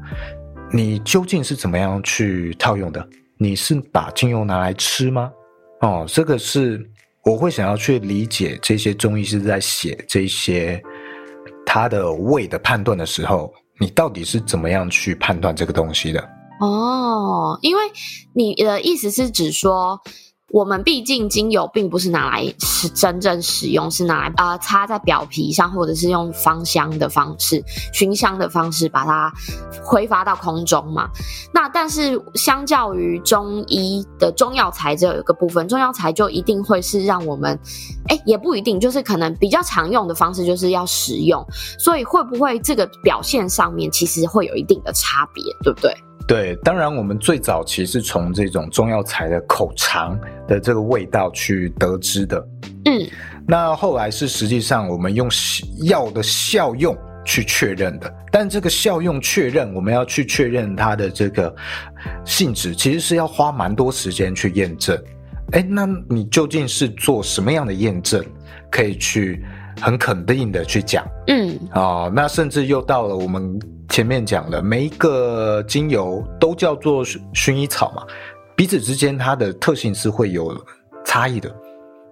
[0.73, 3.07] 你究竟是怎么样去套用的？
[3.37, 5.31] 你是把精油拿来吃吗？
[5.79, 6.85] 哦，这个是
[7.27, 10.81] 我会想要去理解这些中医师在写这些
[11.65, 16.21] 他的胃的判断的时候，你到底是怎么样去判断这个东西的？
[16.61, 17.81] 哦，因为
[18.33, 19.99] 你的意思是指说，
[20.51, 29.29] 我们毕竟精油并不是拿来是真正使用，是拿来呃擦在表皮上，或者是用芳香的方式、熏香的方式把它
[29.83, 31.09] 挥发到空中嘛。
[31.53, 37.59] 那但是相较于中医的中药材这个部分，中药材就一定会是让我们，
[38.07, 41.45] 哎，也不一定，就是可能比较常用的方式就是要食用，
[41.77, 45.93] 所以会不会这个表现上面其实会有一定的差别，对不对？
[46.25, 52.47] 对，当然我们最早其实是从这种中药材的口尝的这个味道去得知的。
[52.85, 53.05] 嗯，
[53.47, 55.29] 那后来是实际上我们用
[55.83, 61.53] 药的效用去确认的，但这个效用确认，我们要去确认它的这个
[62.25, 64.97] 性质，其实是要花蛮多时间去验证。
[65.51, 68.21] 哎，那你究竟是做什么样的验证，
[68.69, 69.45] 可以去
[69.81, 71.05] 很肯定的去讲？
[71.27, 73.59] 嗯，哦，那甚至又到了我们。
[73.89, 78.05] 前面讲的，每一个精油都叫做薰衣草嘛，
[78.55, 80.55] 彼此之间它的特性是会有
[81.05, 81.49] 差异的。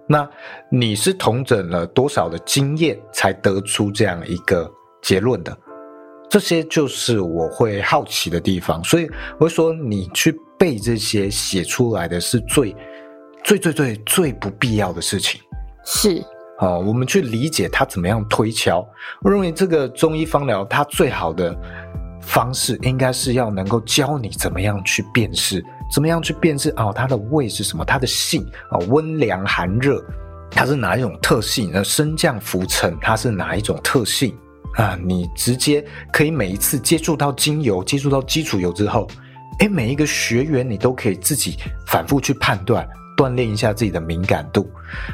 [0.08, 0.28] 那
[0.68, 4.68] 你是同整了多少的经验才得出这样一个
[5.02, 5.56] 结论的？
[6.30, 8.82] 这些就是我会好奇的地方。
[8.82, 9.06] 所以
[9.38, 12.74] 我会说，你去背这些写出来的是最
[13.44, 15.40] 最最最最不必要的事情。
[15.84, 16.24] 是。
[16.58, 18.86] 好，我们去理解它怎么样推敲。
[19.20, 21.54] 我认为这个中医方疗，它最好的
[22.22, 30.02] 方式应该是要能够教你怎么样去辨识，怎么样去辨识哦，它的味是什么，它的性啊，温凉寒热，
[30.50, 31.70] 它是哪一种特性？
[31.70, 34.34] 那升降浮沉，它是哪一种特性
[34.76, 34.98] 啊？
[35.04, 39.06] 你直接可以每一次接触到精油，接触到基础油之后，
[39.58, 44.66] 诶，每一个学员你都可以自己反复去判断，锻炼一下自己的敏感度。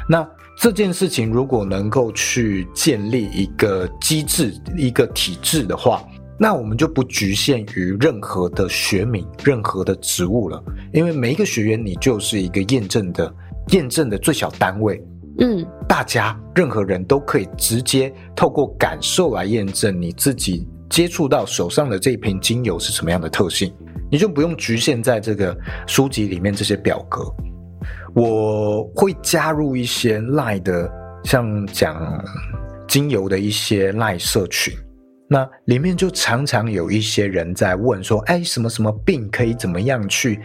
[0.07, 0.25] 那。
[0.63, 6.01] 这件事情如果能够去建立一个机制、一个体制的话，
[6.39, 10.63] 那我们就不局限于任何的学名、任何的职务了。
[10.93, 13.35] 因为每一个学员，你就是一个验证的、
[13.71, 15.03] 验证的最小单位。
[15.39, 23.73] 嗯，大家任何人都可以直接透过感受来验证你自己接触到手上的这一瓶精油是什么样的特性，
[24.09, 25.53] 你就不用局限在这个
[25.85, 27.21] 书籍里面这些表格。
[28.15, 30.89] 我会加入一些赖的，
[31.23, 32.23] 像讲
[32.87, 34.71] 精油的一些赖社群，
[35.27, 40.39] 那里面就常常有一些人在问说，哎，什么什么病可以怎么样去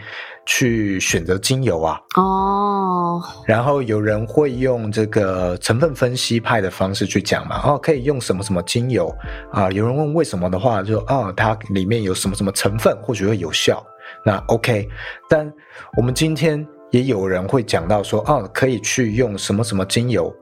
[0.47, 1.99] 去选择精油啊？
[2.15, 9.15] 哦，然后有人会用这个成分分析派的方式去讲嘛，哦，可以用什么什么精油
[9.51, 9.69] 啊？
[9.69, 13.85] 有人问为什么的话，就哦，它里面有什么什么成分或许会有效，
[14.25, 14.89] 那 OK，
[15.29, 15.53] 但
[15.97, 16.67] 我们今天。
[16.91, 20.33] 也有人会讲到说，哦，可以去用什么什么精油，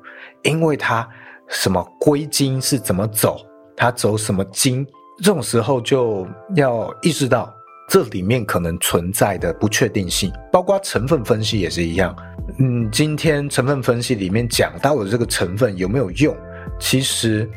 [0.44, 1.08] 因为它
[1.48, 3.40] 什么归经是怎么走，
[3.76, 4.86] 它走什么经，
[5.18, 7.54] 这种时候就要意识到
[7.90, 12.16] 这里面可能存在的不确定性，包括成分分析也是一样。
[12.60, 16.36] 嗯，今天成分分析里面讲到的这个成分有没有用，
[16.80, 17.50] 其实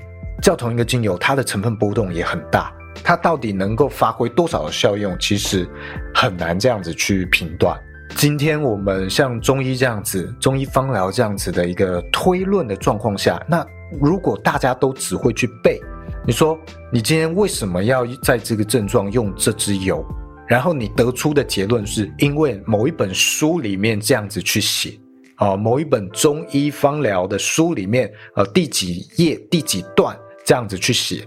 [0.43, 2.73] 叫同一个精油，它的成分波动也很大，
[3.05, 5.69] 它到底能够发挥多少的效用，其实
[6.13, 7.81] 很难这样子去评断。
[8.17, 13.65] 今天我们像中医这样子，中医方疗这样子的一个推论的状况下，那
[13.99, 15.81] 如果大家都只会去背，
[16.27, 16.59] 你说
[16.93, 20.05] 你今天为什么要在这个症状用这支油？
[20.47, 24.99] 然后你得出的结论是因为某一本书里面这样子去写，
[25.37, 31.27] 啊，某一本中医方疗的书里面，呃，第几页第几段这样子去写，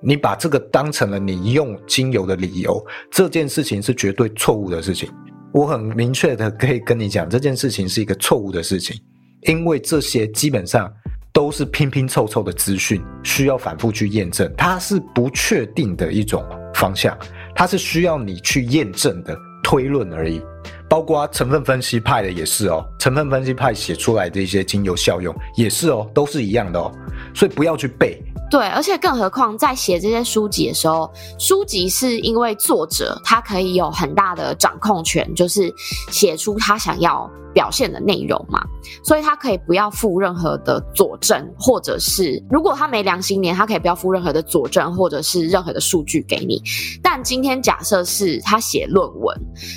[0.00, 5.10] 你把这个当成了你用精油的理由，这件事情是绝对错误的事情。
[5.52, 8.96] 我很明确的可以跟你讲，这件事情是一个错误的事情，
[9.42, 10.92] 因为这些基本上
[11.32, 16.44] 都是拼拼凑凑的资讯，需要反复去验证，它是不确定的一种
[16.74, 17.16] 方向，
[17.54, 20.40] 它是需要你去验证的推论而已。
[20.88, 26.90] 包括成分分析派的也是哦，成分分析派写出来的一些精油效用也是哦，都是一样的哦，
[27.34, 28.20] 所以不要去背。
[28.50, 35.70] 对，而且更何况在写这些书籍的时候，书籍是因为作者他可以有很大的掌控权，就是
[36.10, 38.62] 写出他想要表现的内容嘛，
[39.02, 46.62] 所以他可以不要附任何的佐证，或者是如果他没良心点，他可以不要附任何的佐证或者是任何的数据给你。
[47.02, 49.36] 但今天假设是他写论文，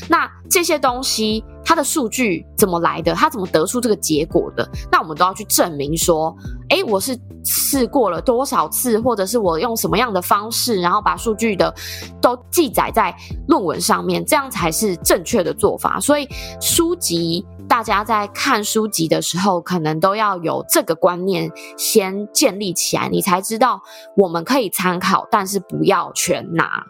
[0.09, 1.43] 那这些东西。
[1.63, 3.13] 他的数据怎么来的？
[3.13, 4.67] 他怎么得出这个结果的？
[4.91, 6.35] 那我们都要去证明说，
[6.69, 11.73] 诶，我是试过了多少次，或者是我用什么样的方式，然后把数据的
[12.21, 13.15] 都记载在
[13.47, 15.99] 论文上面，这样才是正确的做法。
[15.99, 16.27] 所以
[16.59, 23.81] 书籍，大家在看书籍的时候，可能都要有这个观念先建立起来，你才知道
[24.17, 26.83] 我们可以参考，但是不要全拿。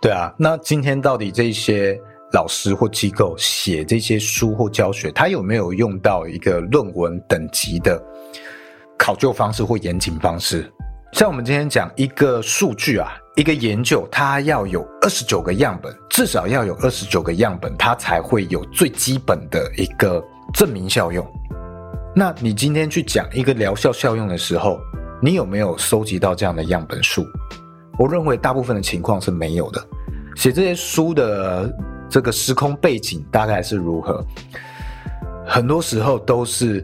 [0.00, 2.00] 对啊，那今天到底这些？
[2.34, 8.02] 老师或机构写这些书或教学，他有没有用到一个论文等级的
[8.98, 10.68] 考究方式或严谨方式？
[11.12, 20.20] 像我们今天讲一个数据啊，一个研究，它要有二十九个样本，至少要有二十九个样本，它才会有最基本的一个
[20.52, 21.24] 证明效用。
[22.16, 24.80] 那你今天去讲一个疗效效用的时候，
[25.22, 27.24] 你有没有收集到这样的样本数？
[27.96, 29.80] 我认为大部分的情况是没有的。
[30.34, 31.72] 写这些书的。
[32.08, 34.24] 这个时空背景大概是如何？
[35.46, 36.82] 很多时候都是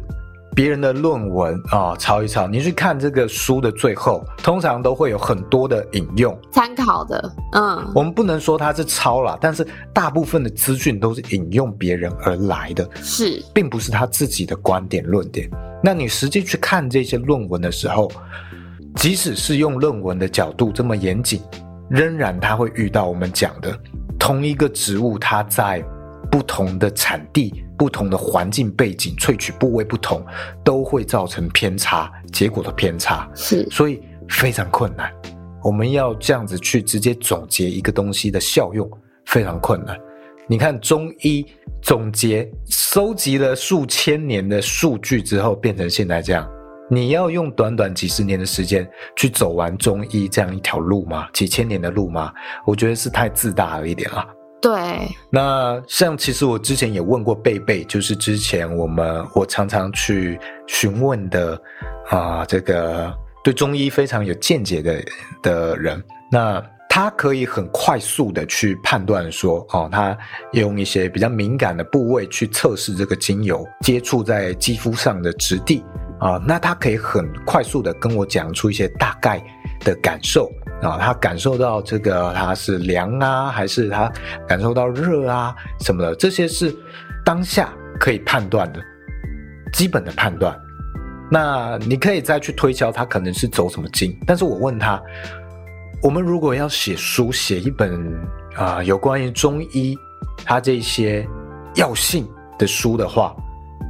[0.55, 2.47] 别人的论文啊，抄一抄。
[2.47, 7.33] 你去看这个书的最后，通常都会有很多的引用、参考的。
[7.53, 15.49] 嗯，我们不能说它是抄啦，但是大部分的资讯都是引用别人而来的，是，并不是他自己的观点论点。
[15.83, 18.11] 那你实际去看这些论文的时候，
[18.97, 21.41] 即使是用论文的角度这么严谨，
[21.89, 23.75] 仍然他会遇到我们讲的。
[24.21, 25.83] 同一个植物，它在
[26.31, 30.25] 不同的产地、不同的环境背景、萃取部位不同，
[30.62, 35.11] 都会造成偏差，结果的偏差是，所以非常困难。
[35.64, 38.89] 我们要这样子去直接总结一个东西的效用，
[39.25, 39.99] 非常困难。
[40.47, 41.45] 你看中医
[41.83, 46.49] 总结收集了数千年的数据之后，变成现在这样，
[46.93, 51.28] 你要用短短几十年的时间去走完中医这样一条路吗？
[51.32, 52.32] 几千年的路吗？
[52.66, 54.26] 我觉得是太自大了一点啊。
[54.61, 54.72] 对。
[55.30, 60.36] 那像其实我之前也问过贝贝，就是之前我们我常常去
[60.66, 61.57] 询问的
[62.09, 63.14] 啊，这个
[63.45, 65.05] 对中医非常有见解的
[65.43, 70.18] 的人，那他可以很快速的去判断说，哦，他
[70.55, 75.84] 用一些比较敏感的部位去测试这个精油接触在肌肤上的质地。
[76.21, 79.43] 啊，那他可以很快速的跟我讲出一些大概
[79.81, 80.53] 的感受
[80.83, 84.12] 啊，他感受到这个他是凉啊，还是他
[84.47, 86.75] 感受到热啊什么的，这些是
[87.25, 88.81] 当下可以判断的
[89.73, 90.55] 基本的判断。
[91.33, 95.01] 那你可以再去推敲他可能是走什么经，但是我问他，
[96.03, 97.99] 我们如果要写书，写一本
[98.57, 99.97] 啊有关于中医
[100.45, 101.27] 他这些
[101.77, 103.35] 药性的书的话，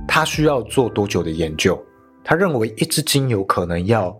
[0.06, 1.82] 他需要做多久的研究？
[2.22, 4.16] 他认为一支精油可能要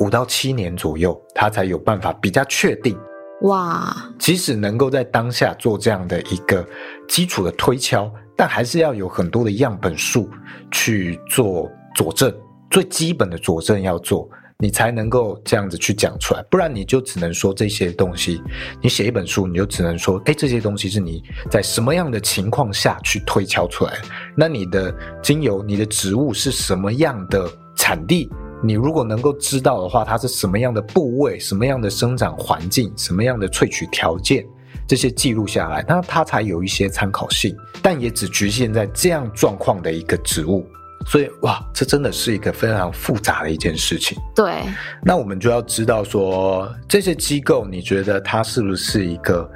[0.00, 2.98] 五到七年左右，他才有办法比较确定。
[3.42, 3.94] 哇！
[4.18, 6.66] 即使能够在当下做这样的一个
[7.08, 10.28] 基础的推敲，但还是要有很多的样本数
[10.72, 12.34] 去做佐证，
[12.70, 14.28] 最基本的佐证要做。
[14.60, 18.42] 你才能够这样子去讲出来，不然你就只能说这些东西。
[18.82, 23.92] 你写一本书，你就只能说，哎，这些东西是你在什么样的情况下去推敲出来？
[24.36, 24.92] 那你的
[25.22, 28.28] 精油、你的植物是什么样的产地？
[28.60, 34.44] 你如果能够知道的话，它是什么样的部位、什么样的生长环境、什么样的萃取条件，
[34.88, 37.56] 这些记录下来，那它才有一些参考性。
[37.80, 40.66] 但也只局限在这样状况的一个植物。
[41.06, 44.18] 所以哇，这真的是一个非常复杂的一件事情。
[44.34, 44.62] 对，
[45.02, 49.48] 那我们就要知道说，这些机构你觉得它是不是一个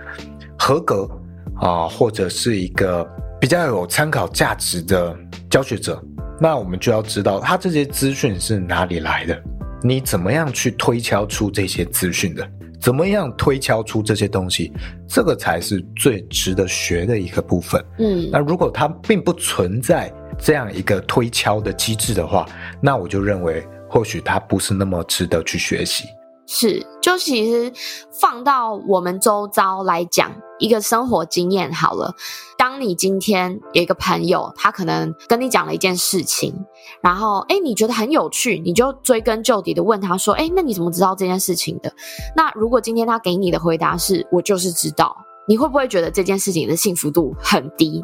[0.58, 1.08] 合格
[1.56, 3.06] 啊，或者是一个
[3.40, 5.14] 比较有参考价值的
[5.50, 6.02] 教学者？
[6.40, 9.42] 那我们就要知道他这些资讯是哪里来的，
[9.82, 12.48] 你怎么样去推敲出这些资讯的？
[12.80, 14.72] 怎么样推敲出这些东西，
[15.06, 17.80] 这个才是最值得学的一个部分。
[18.00, 22.46] 嗯，那如果它并不存在这样一个推敲的机制的话，
[22.80, 26.04] 那我就认为或许它不是那么值得去学习。
[26.44, 27.72] 是，就其实
[28.10, 32.14] 放到我们周遭来讲，一个生活经验好了。
[32.58, 36.52] 当你今天有一个朋友，他可能跟你讲了一件事情，
[37.00, 41.90] 然后诶，你觉得很有趣，你就追根究底的问他说，诶，那你怎么知道这件事情的？
[42.36, 45.16] 那如果今天他给你的回答是，我就是知道。
[45.46, 48.02] 你会不会觉得这件事情的幸福度很低？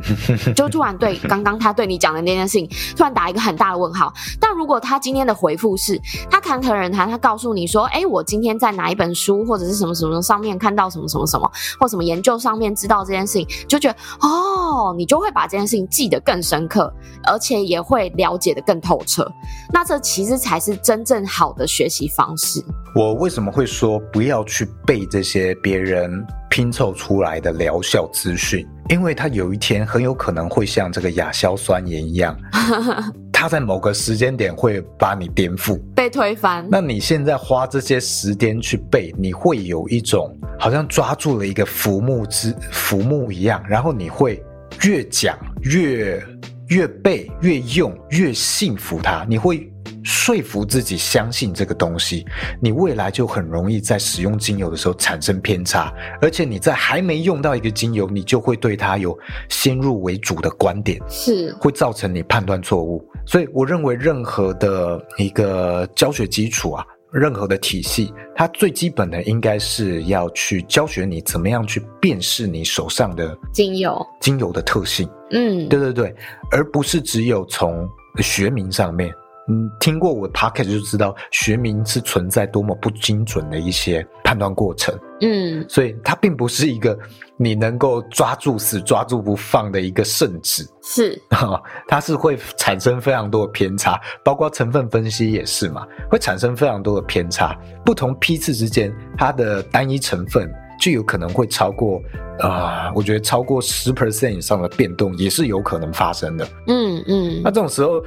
[0.56, 4.12] 就突然对刚刚他对你讲的那件事情，突然打一个很大的问号。
[4.40, 16.92] 但如果他今天的回复是，他侃侃而谈，他告诉你说：“哎，我今天在哪一本书或者是什么什么上面看到什么什么什么，或什么研究上面知道这件事情，就觉得哦，你就会把这件事情记得更深刻，
[17.24, 19.30] 而且也会了解得更透彻。
[19.72, 22.64] 那这其实才是真正好的学习方式。
[22.94, 26.26] 我为什么会说不要去背这些别人？
[26.48, 32.36] 拼凑出来的疗效资讯，因为它有一天很有可能会像这个亚硝酸盐一样，
[33.32, 36.66] 它在某个时间点会把你颠覆、被推翻。
[36.70, 44.42] 那你现在花这些时间去背，你会有一种好像抓住了一个浮木之浮木一样，然后你会
[44.82, 46.22] 越讲越
[46.68, 49.70] 越背越用越信服它，你会。
[50.08, 52.24] 说服自己相信这个东西，
[52.62, 55.92] 你未来就很容易在使用精油的时候产生偏差，
[56.22, 59.16] 而且你在还没用到一个精油，你就会对它有
[59.50, 63.06] 先入为主的观点，是会造成你判断错误。
[63.26, 66.82] 所以我认为任何的一个教学基础啊，
[67.12, 75.06] 任何的体系，它最基本的应该是要去教学你怎么样去辨识你手上的精油精油的特性。
[75.32, 76.14] 嗯，对对对，
[76.50, 77.86] 而不是只有从
[78.22, 79.12] 学名上面。
[79.48, 84.94] 嗯，听过我的 podcast 就知道，学名是存在多么不精准的一些判断过程。
[85.20, 86.96] 嗯，所以它并不是一个
[87.36, 90.64] 你能够抓住死抓住不放的一个圣旨。
[90.82, 97.58] 是啊， 它是会产生非常多的偏差，包括成分分析也是嘛，会产生非常多的偏差。
[97.84, 102.00] 不同批次之间，它的单一成分就有可能会超过
[102.38, 106.46] 啊、呃，我觉得超过十 percent 以上的变动也是有可能发生的。
[106.66, 108.02] 嗯嗯，那这种时候。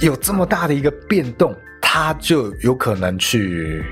[0.00, 3.82] 有这么大的一个变动，它就有可能去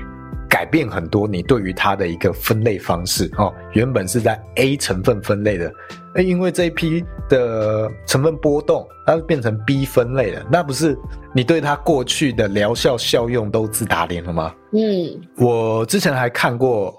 [0.47, 3.53] 改变很多你对于它的一个分类方式哦。
[3.73, 5.73] 原本是在 A 成分分类的，
[6.13, 10.95] 那因为这一批的成分波动，它变成 B 分类了，那不是
[11.33, 14.53] 你对它过去的疗效效用都自打脸了吗？
[14.73, 16.93] 嗯，我之前还看过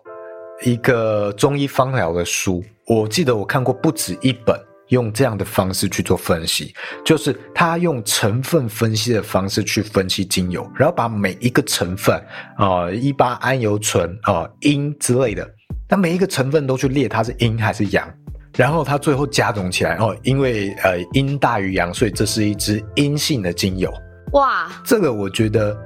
[0.64, 4.58] 一个中医方疗的书，我记得我看过不止一本。
[4.88, 6.72] 用这样的方式去做分析，
[7.04, 12.14] 就是他用成分分析的方式去分析精油，然后把每一个成分
[12.56, 15.48] 啊，一八氨油醇啊、阴之类的，
[15.88, 18.08] 那每一个成分都去列它是阴还是阳，
[18.56, 23.92] 然后它最后加总起来哦，因为呃阴大于阳，所以这是一支阴性的精油。
[24.32, 25.76] 哇，这个我觉得，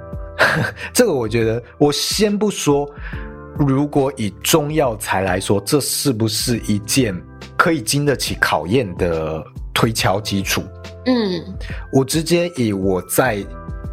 [0.92, 2.86] 这个我觉得，我先不说，
[3.58, 7.14] 如果以中药材来说，这是不是一件？
[7.60, 9.44] 可以经得起考验的
[9.74, 10.62] 推敲基础。
[11.04, 11.44] 嗯，
[11.92, 13.44] 我直接以我在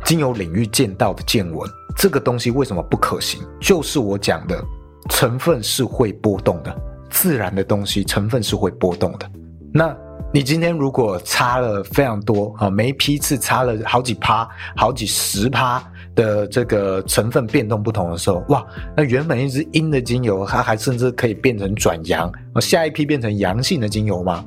[0.05, 3.41] 精油领域见到的见闻，这个东西为什么不可行？
[3.59, 4.63] 就是我讲的
[5.09, 6.73] 成分是会波动的，
[7.09, 9.29] 自然的东西成分是会波动的。
[9.73, 9.93] 那
[10.33, 14.47] 你今天如果差了非常多啊，每一批次差了好几趴、
[14.77, 15.83] 好几十趴
[16.17, 18.65] 的这个成分变动不同的时候，哇，
[18.95, 24.43] 那原本一支阴的精油，它还甚至可以变成转阳，下一批变成阳性的精油吗？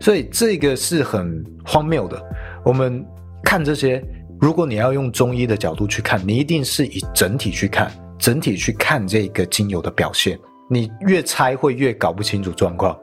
[0.00, 2.20] 所以这个是很荒谬的。
[2.64, 3.02] 我们
[3.44, 4.04] 看这些，
[4.40, 10.36] 如果你要用中医的角度去看，你一定是以整体去看，整体去看这个精油的表现。
[10.68, 12.98] 你越猜会越搞不清楚状况。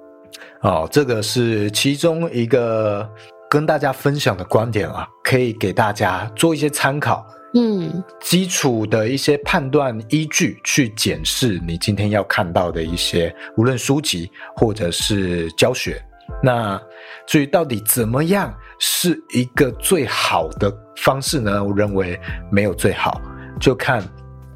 [0.64, 3.10] 哦，这个是其中一个
[3.50, 7.26] 跟大家分享的观点啊，可以给大家做一些参考。
[7.54, 16.02] 嗯，基础的一些判断依据去检视你今天要看到的一些，无论书籍或者是教学。
[16.42, 16.82] 那
[17.28, 21.64] 至于到底怎么样是一个最好的方式呢？
[21.64, 22.20] 我认为
[22.52, 23.22] 没有最好，
[23.60, 24.04] 就看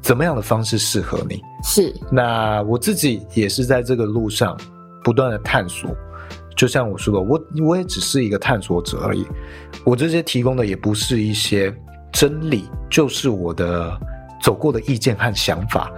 [0.00, 1.40] 怎么样的方式适合你。
[1.64, 1.94] 是。
[2.10, 4.56] 那我自己也是在这个路上。
[5.04, 5.88] 不断的探索，
[6.56, 9.24] 就像我说的，我我也只是一个探索者而已。
[9.84, 11.72] 我这些提供的也不是一些
[12.18, 13.94] 真理，就是我的
[14.42, 15.92] 走过的意见和想法。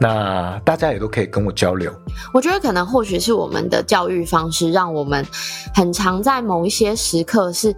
[0.00, 1.92] 那大家也都可以跟我交流。
[2.32, 5.26] 我觉得可能或许是我们的教育方式，让我们
[5.74, 7.74] 很常在某一些时刻是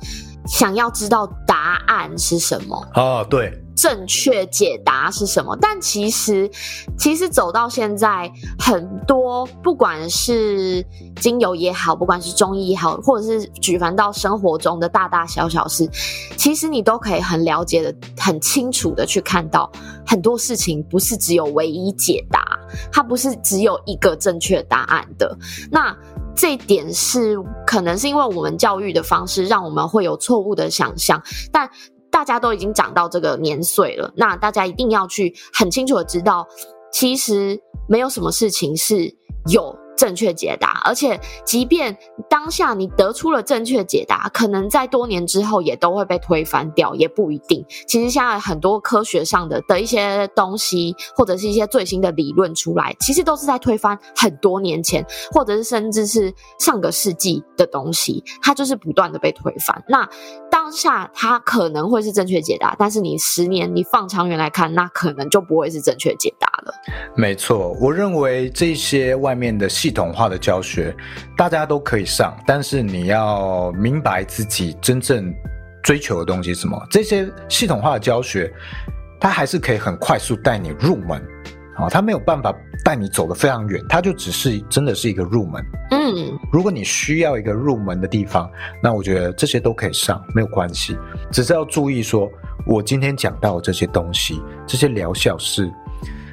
[0.47, 2.89] 想要知道答案是什么。
[2.95, 3.59] 哦，对。
[3.79, 5.57] 正确解答是什么？
[5.61, 6.51] 但其实，
[6.99, 10.85] 其实走到现在，很多不管是
[11.20, 15.89] 精油也好，不管是中医也好，或者是举凡到生活中的大大小小事，
[16.37, 19.70] 其实你都可以很了解的、很清楚的去看到
[20.05, 22.59] 很多事情不是只有唯一解答，
[22.91, 25.39] 它不是只有一个正确答案的。
[25.70, 25.97] 那
[26.35, 31.22] 这一点是可能是因为我们教育的方式让我们会有错误的想象，
[31.53, 31.70] 但。
[32.11, 36.46] 大家都已经长到这个年岁了，那大家一定要去很清楚的知道，
[36.92, 39.14] 其实没有什么事情是
[39.50, 41.99] 有正确解答，而且即便
[42.30, 47.66] 当下你得出了正确解答，可能在多年之后也都会被推翻掉，也不一定。
[47.88, 59.84] 其实现在很多科学上的的一些东西，或者是一些最新的理论出来，其实都是在推翻很多年前，或者是甚至是上个世纪的东西，它就是不断的被推翻。
[59.88, 60.09] 那
[60.49, 66.47] 当下它可能会是正确解答，但是你十年你放长远来看，那可能就不会是正确解答
[67.14, 70.94] 没错，我认为这些外面的系统化的教学，
[71.36, 75.32] 大家都可以上，但是你要明白自己真正
[75.82, 76.80] 追求的东西是什么。
[76.90, 78.52] 这些系统化的教学，
[79.20, 81.20] 它还是可以很快速带你入门，
[81.76, 82.54] 啊，它没有办法
[82.84, 85.64] 带你走得非常远，它就只是真的是一个入门。
[85.90, 88.50] 嗯，如果你需要一个入门的地方，
[88.82, 90.96] 那我觉得这些都可以上，没有关系，
[91.32, 92.30] 只是要注意说，
[92.66, 95.70] 我今天讲到这些东西，这些疗效是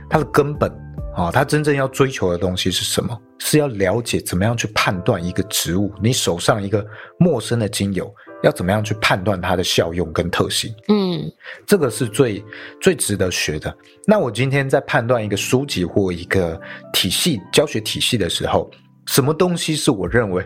[0.09, 0.71] 它的根本。
[1.15, 3.17] 啊，他真正要追求的东西是什么？
[3.39, 6.85] 是要了解怎么样去判断一个植物，你手上一个
[7.17, 10.75] 陌生的精油，要怎么样去判断它的效用跟特性？
[10.89, 11.23] 嗯，
[11.65, 12.43] 这个是最
[12.81, 13.73] 最值得学的。
[14.05, 16.59] 那我今天在判断一个书籍或一个
[16.91, 18.69] 体系教学体系的时候，
[19.05, 20.45] 什么东西是我认为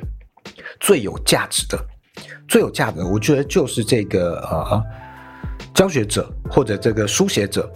[0.79, 1.83] 最有价值的？
[2.47, 4.83] 最有价值的，我觉得就是这个呃，
[5.73, 7.67] 教学者或者这个书写者，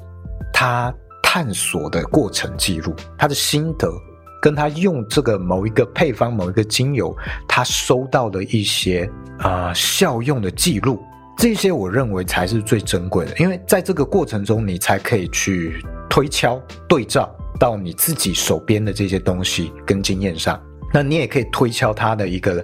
[0.53, 0.93] 他。
[1.34, 3.91] 探索的过程记录，他的心得，
[4.39, 7.11] 跟他用这个某一个配方、某一个精油，
[7.47, 9.09] 他收到的一些
[9.39, 11.01] 啊、效用的记录，
[11.36, 20.61] 这些我认为才是最珍贵的，因为在这个过程中，你才可以去推敲、对照到你自己手边的这些东西跟经验上，
[20.93, 22.63] 那你也可以推敲他的一个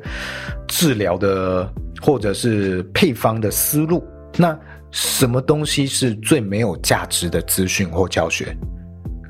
[0.67, 1.67] 治疗的
[1.99, 4.07] 或者是配方的思路，
[4.37, 4.55] 那。
[4.91, 8.55] 什么东西是最没有价值的资讯或教学？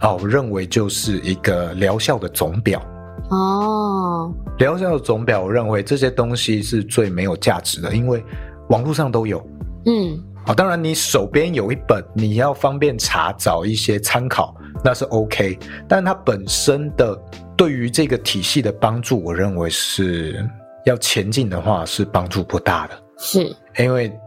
[0.01, 2.82] 哦，我认为就是一个疗效的总表。
[3.30, 8.24] 哦，疗效的总表，我认为这些东西是最没有价值的，因为
[8.70, 9.45] 网络上都有。
[9.86, 15.60] 嗯，好，当然你手边有一本，你要方便查找一些参考，那是 OK。
[15.88, 17.22] 但它本身的
[17.57, 20.47] 对于这个体系的帮助，我认为是
[20.86, 22.97] 要前进的话是帮助不大的。
[23.18, 24.18] 是，因为。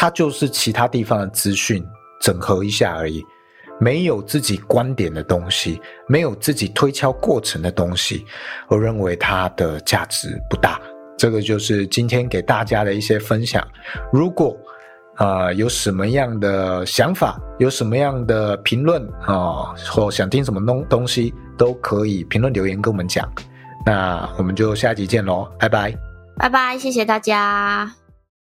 [0.00, 1.84] 它就是其他地方的资讯
[2.20, 3.20] 整合一下而已，
[3.80, 8.24] 没有自己观点的东西，没有自己推敲过程的东西，
[8.68, 10.80] 我认为它的价值不大。
[11.16, 13.66] 这个就是今天给大家的一些分享。
[14.12, 14.56] 如果
[15.16, 23.28] 啊、呃、有什么样的想法，有什么样的评论啊，或想听什么东东西，都可以评论留言跟我们讲。
[23.84, 25.92] 那我们就下集见喽，拜拜，
[26.36, 28.07] 拜拜，谢谢大家。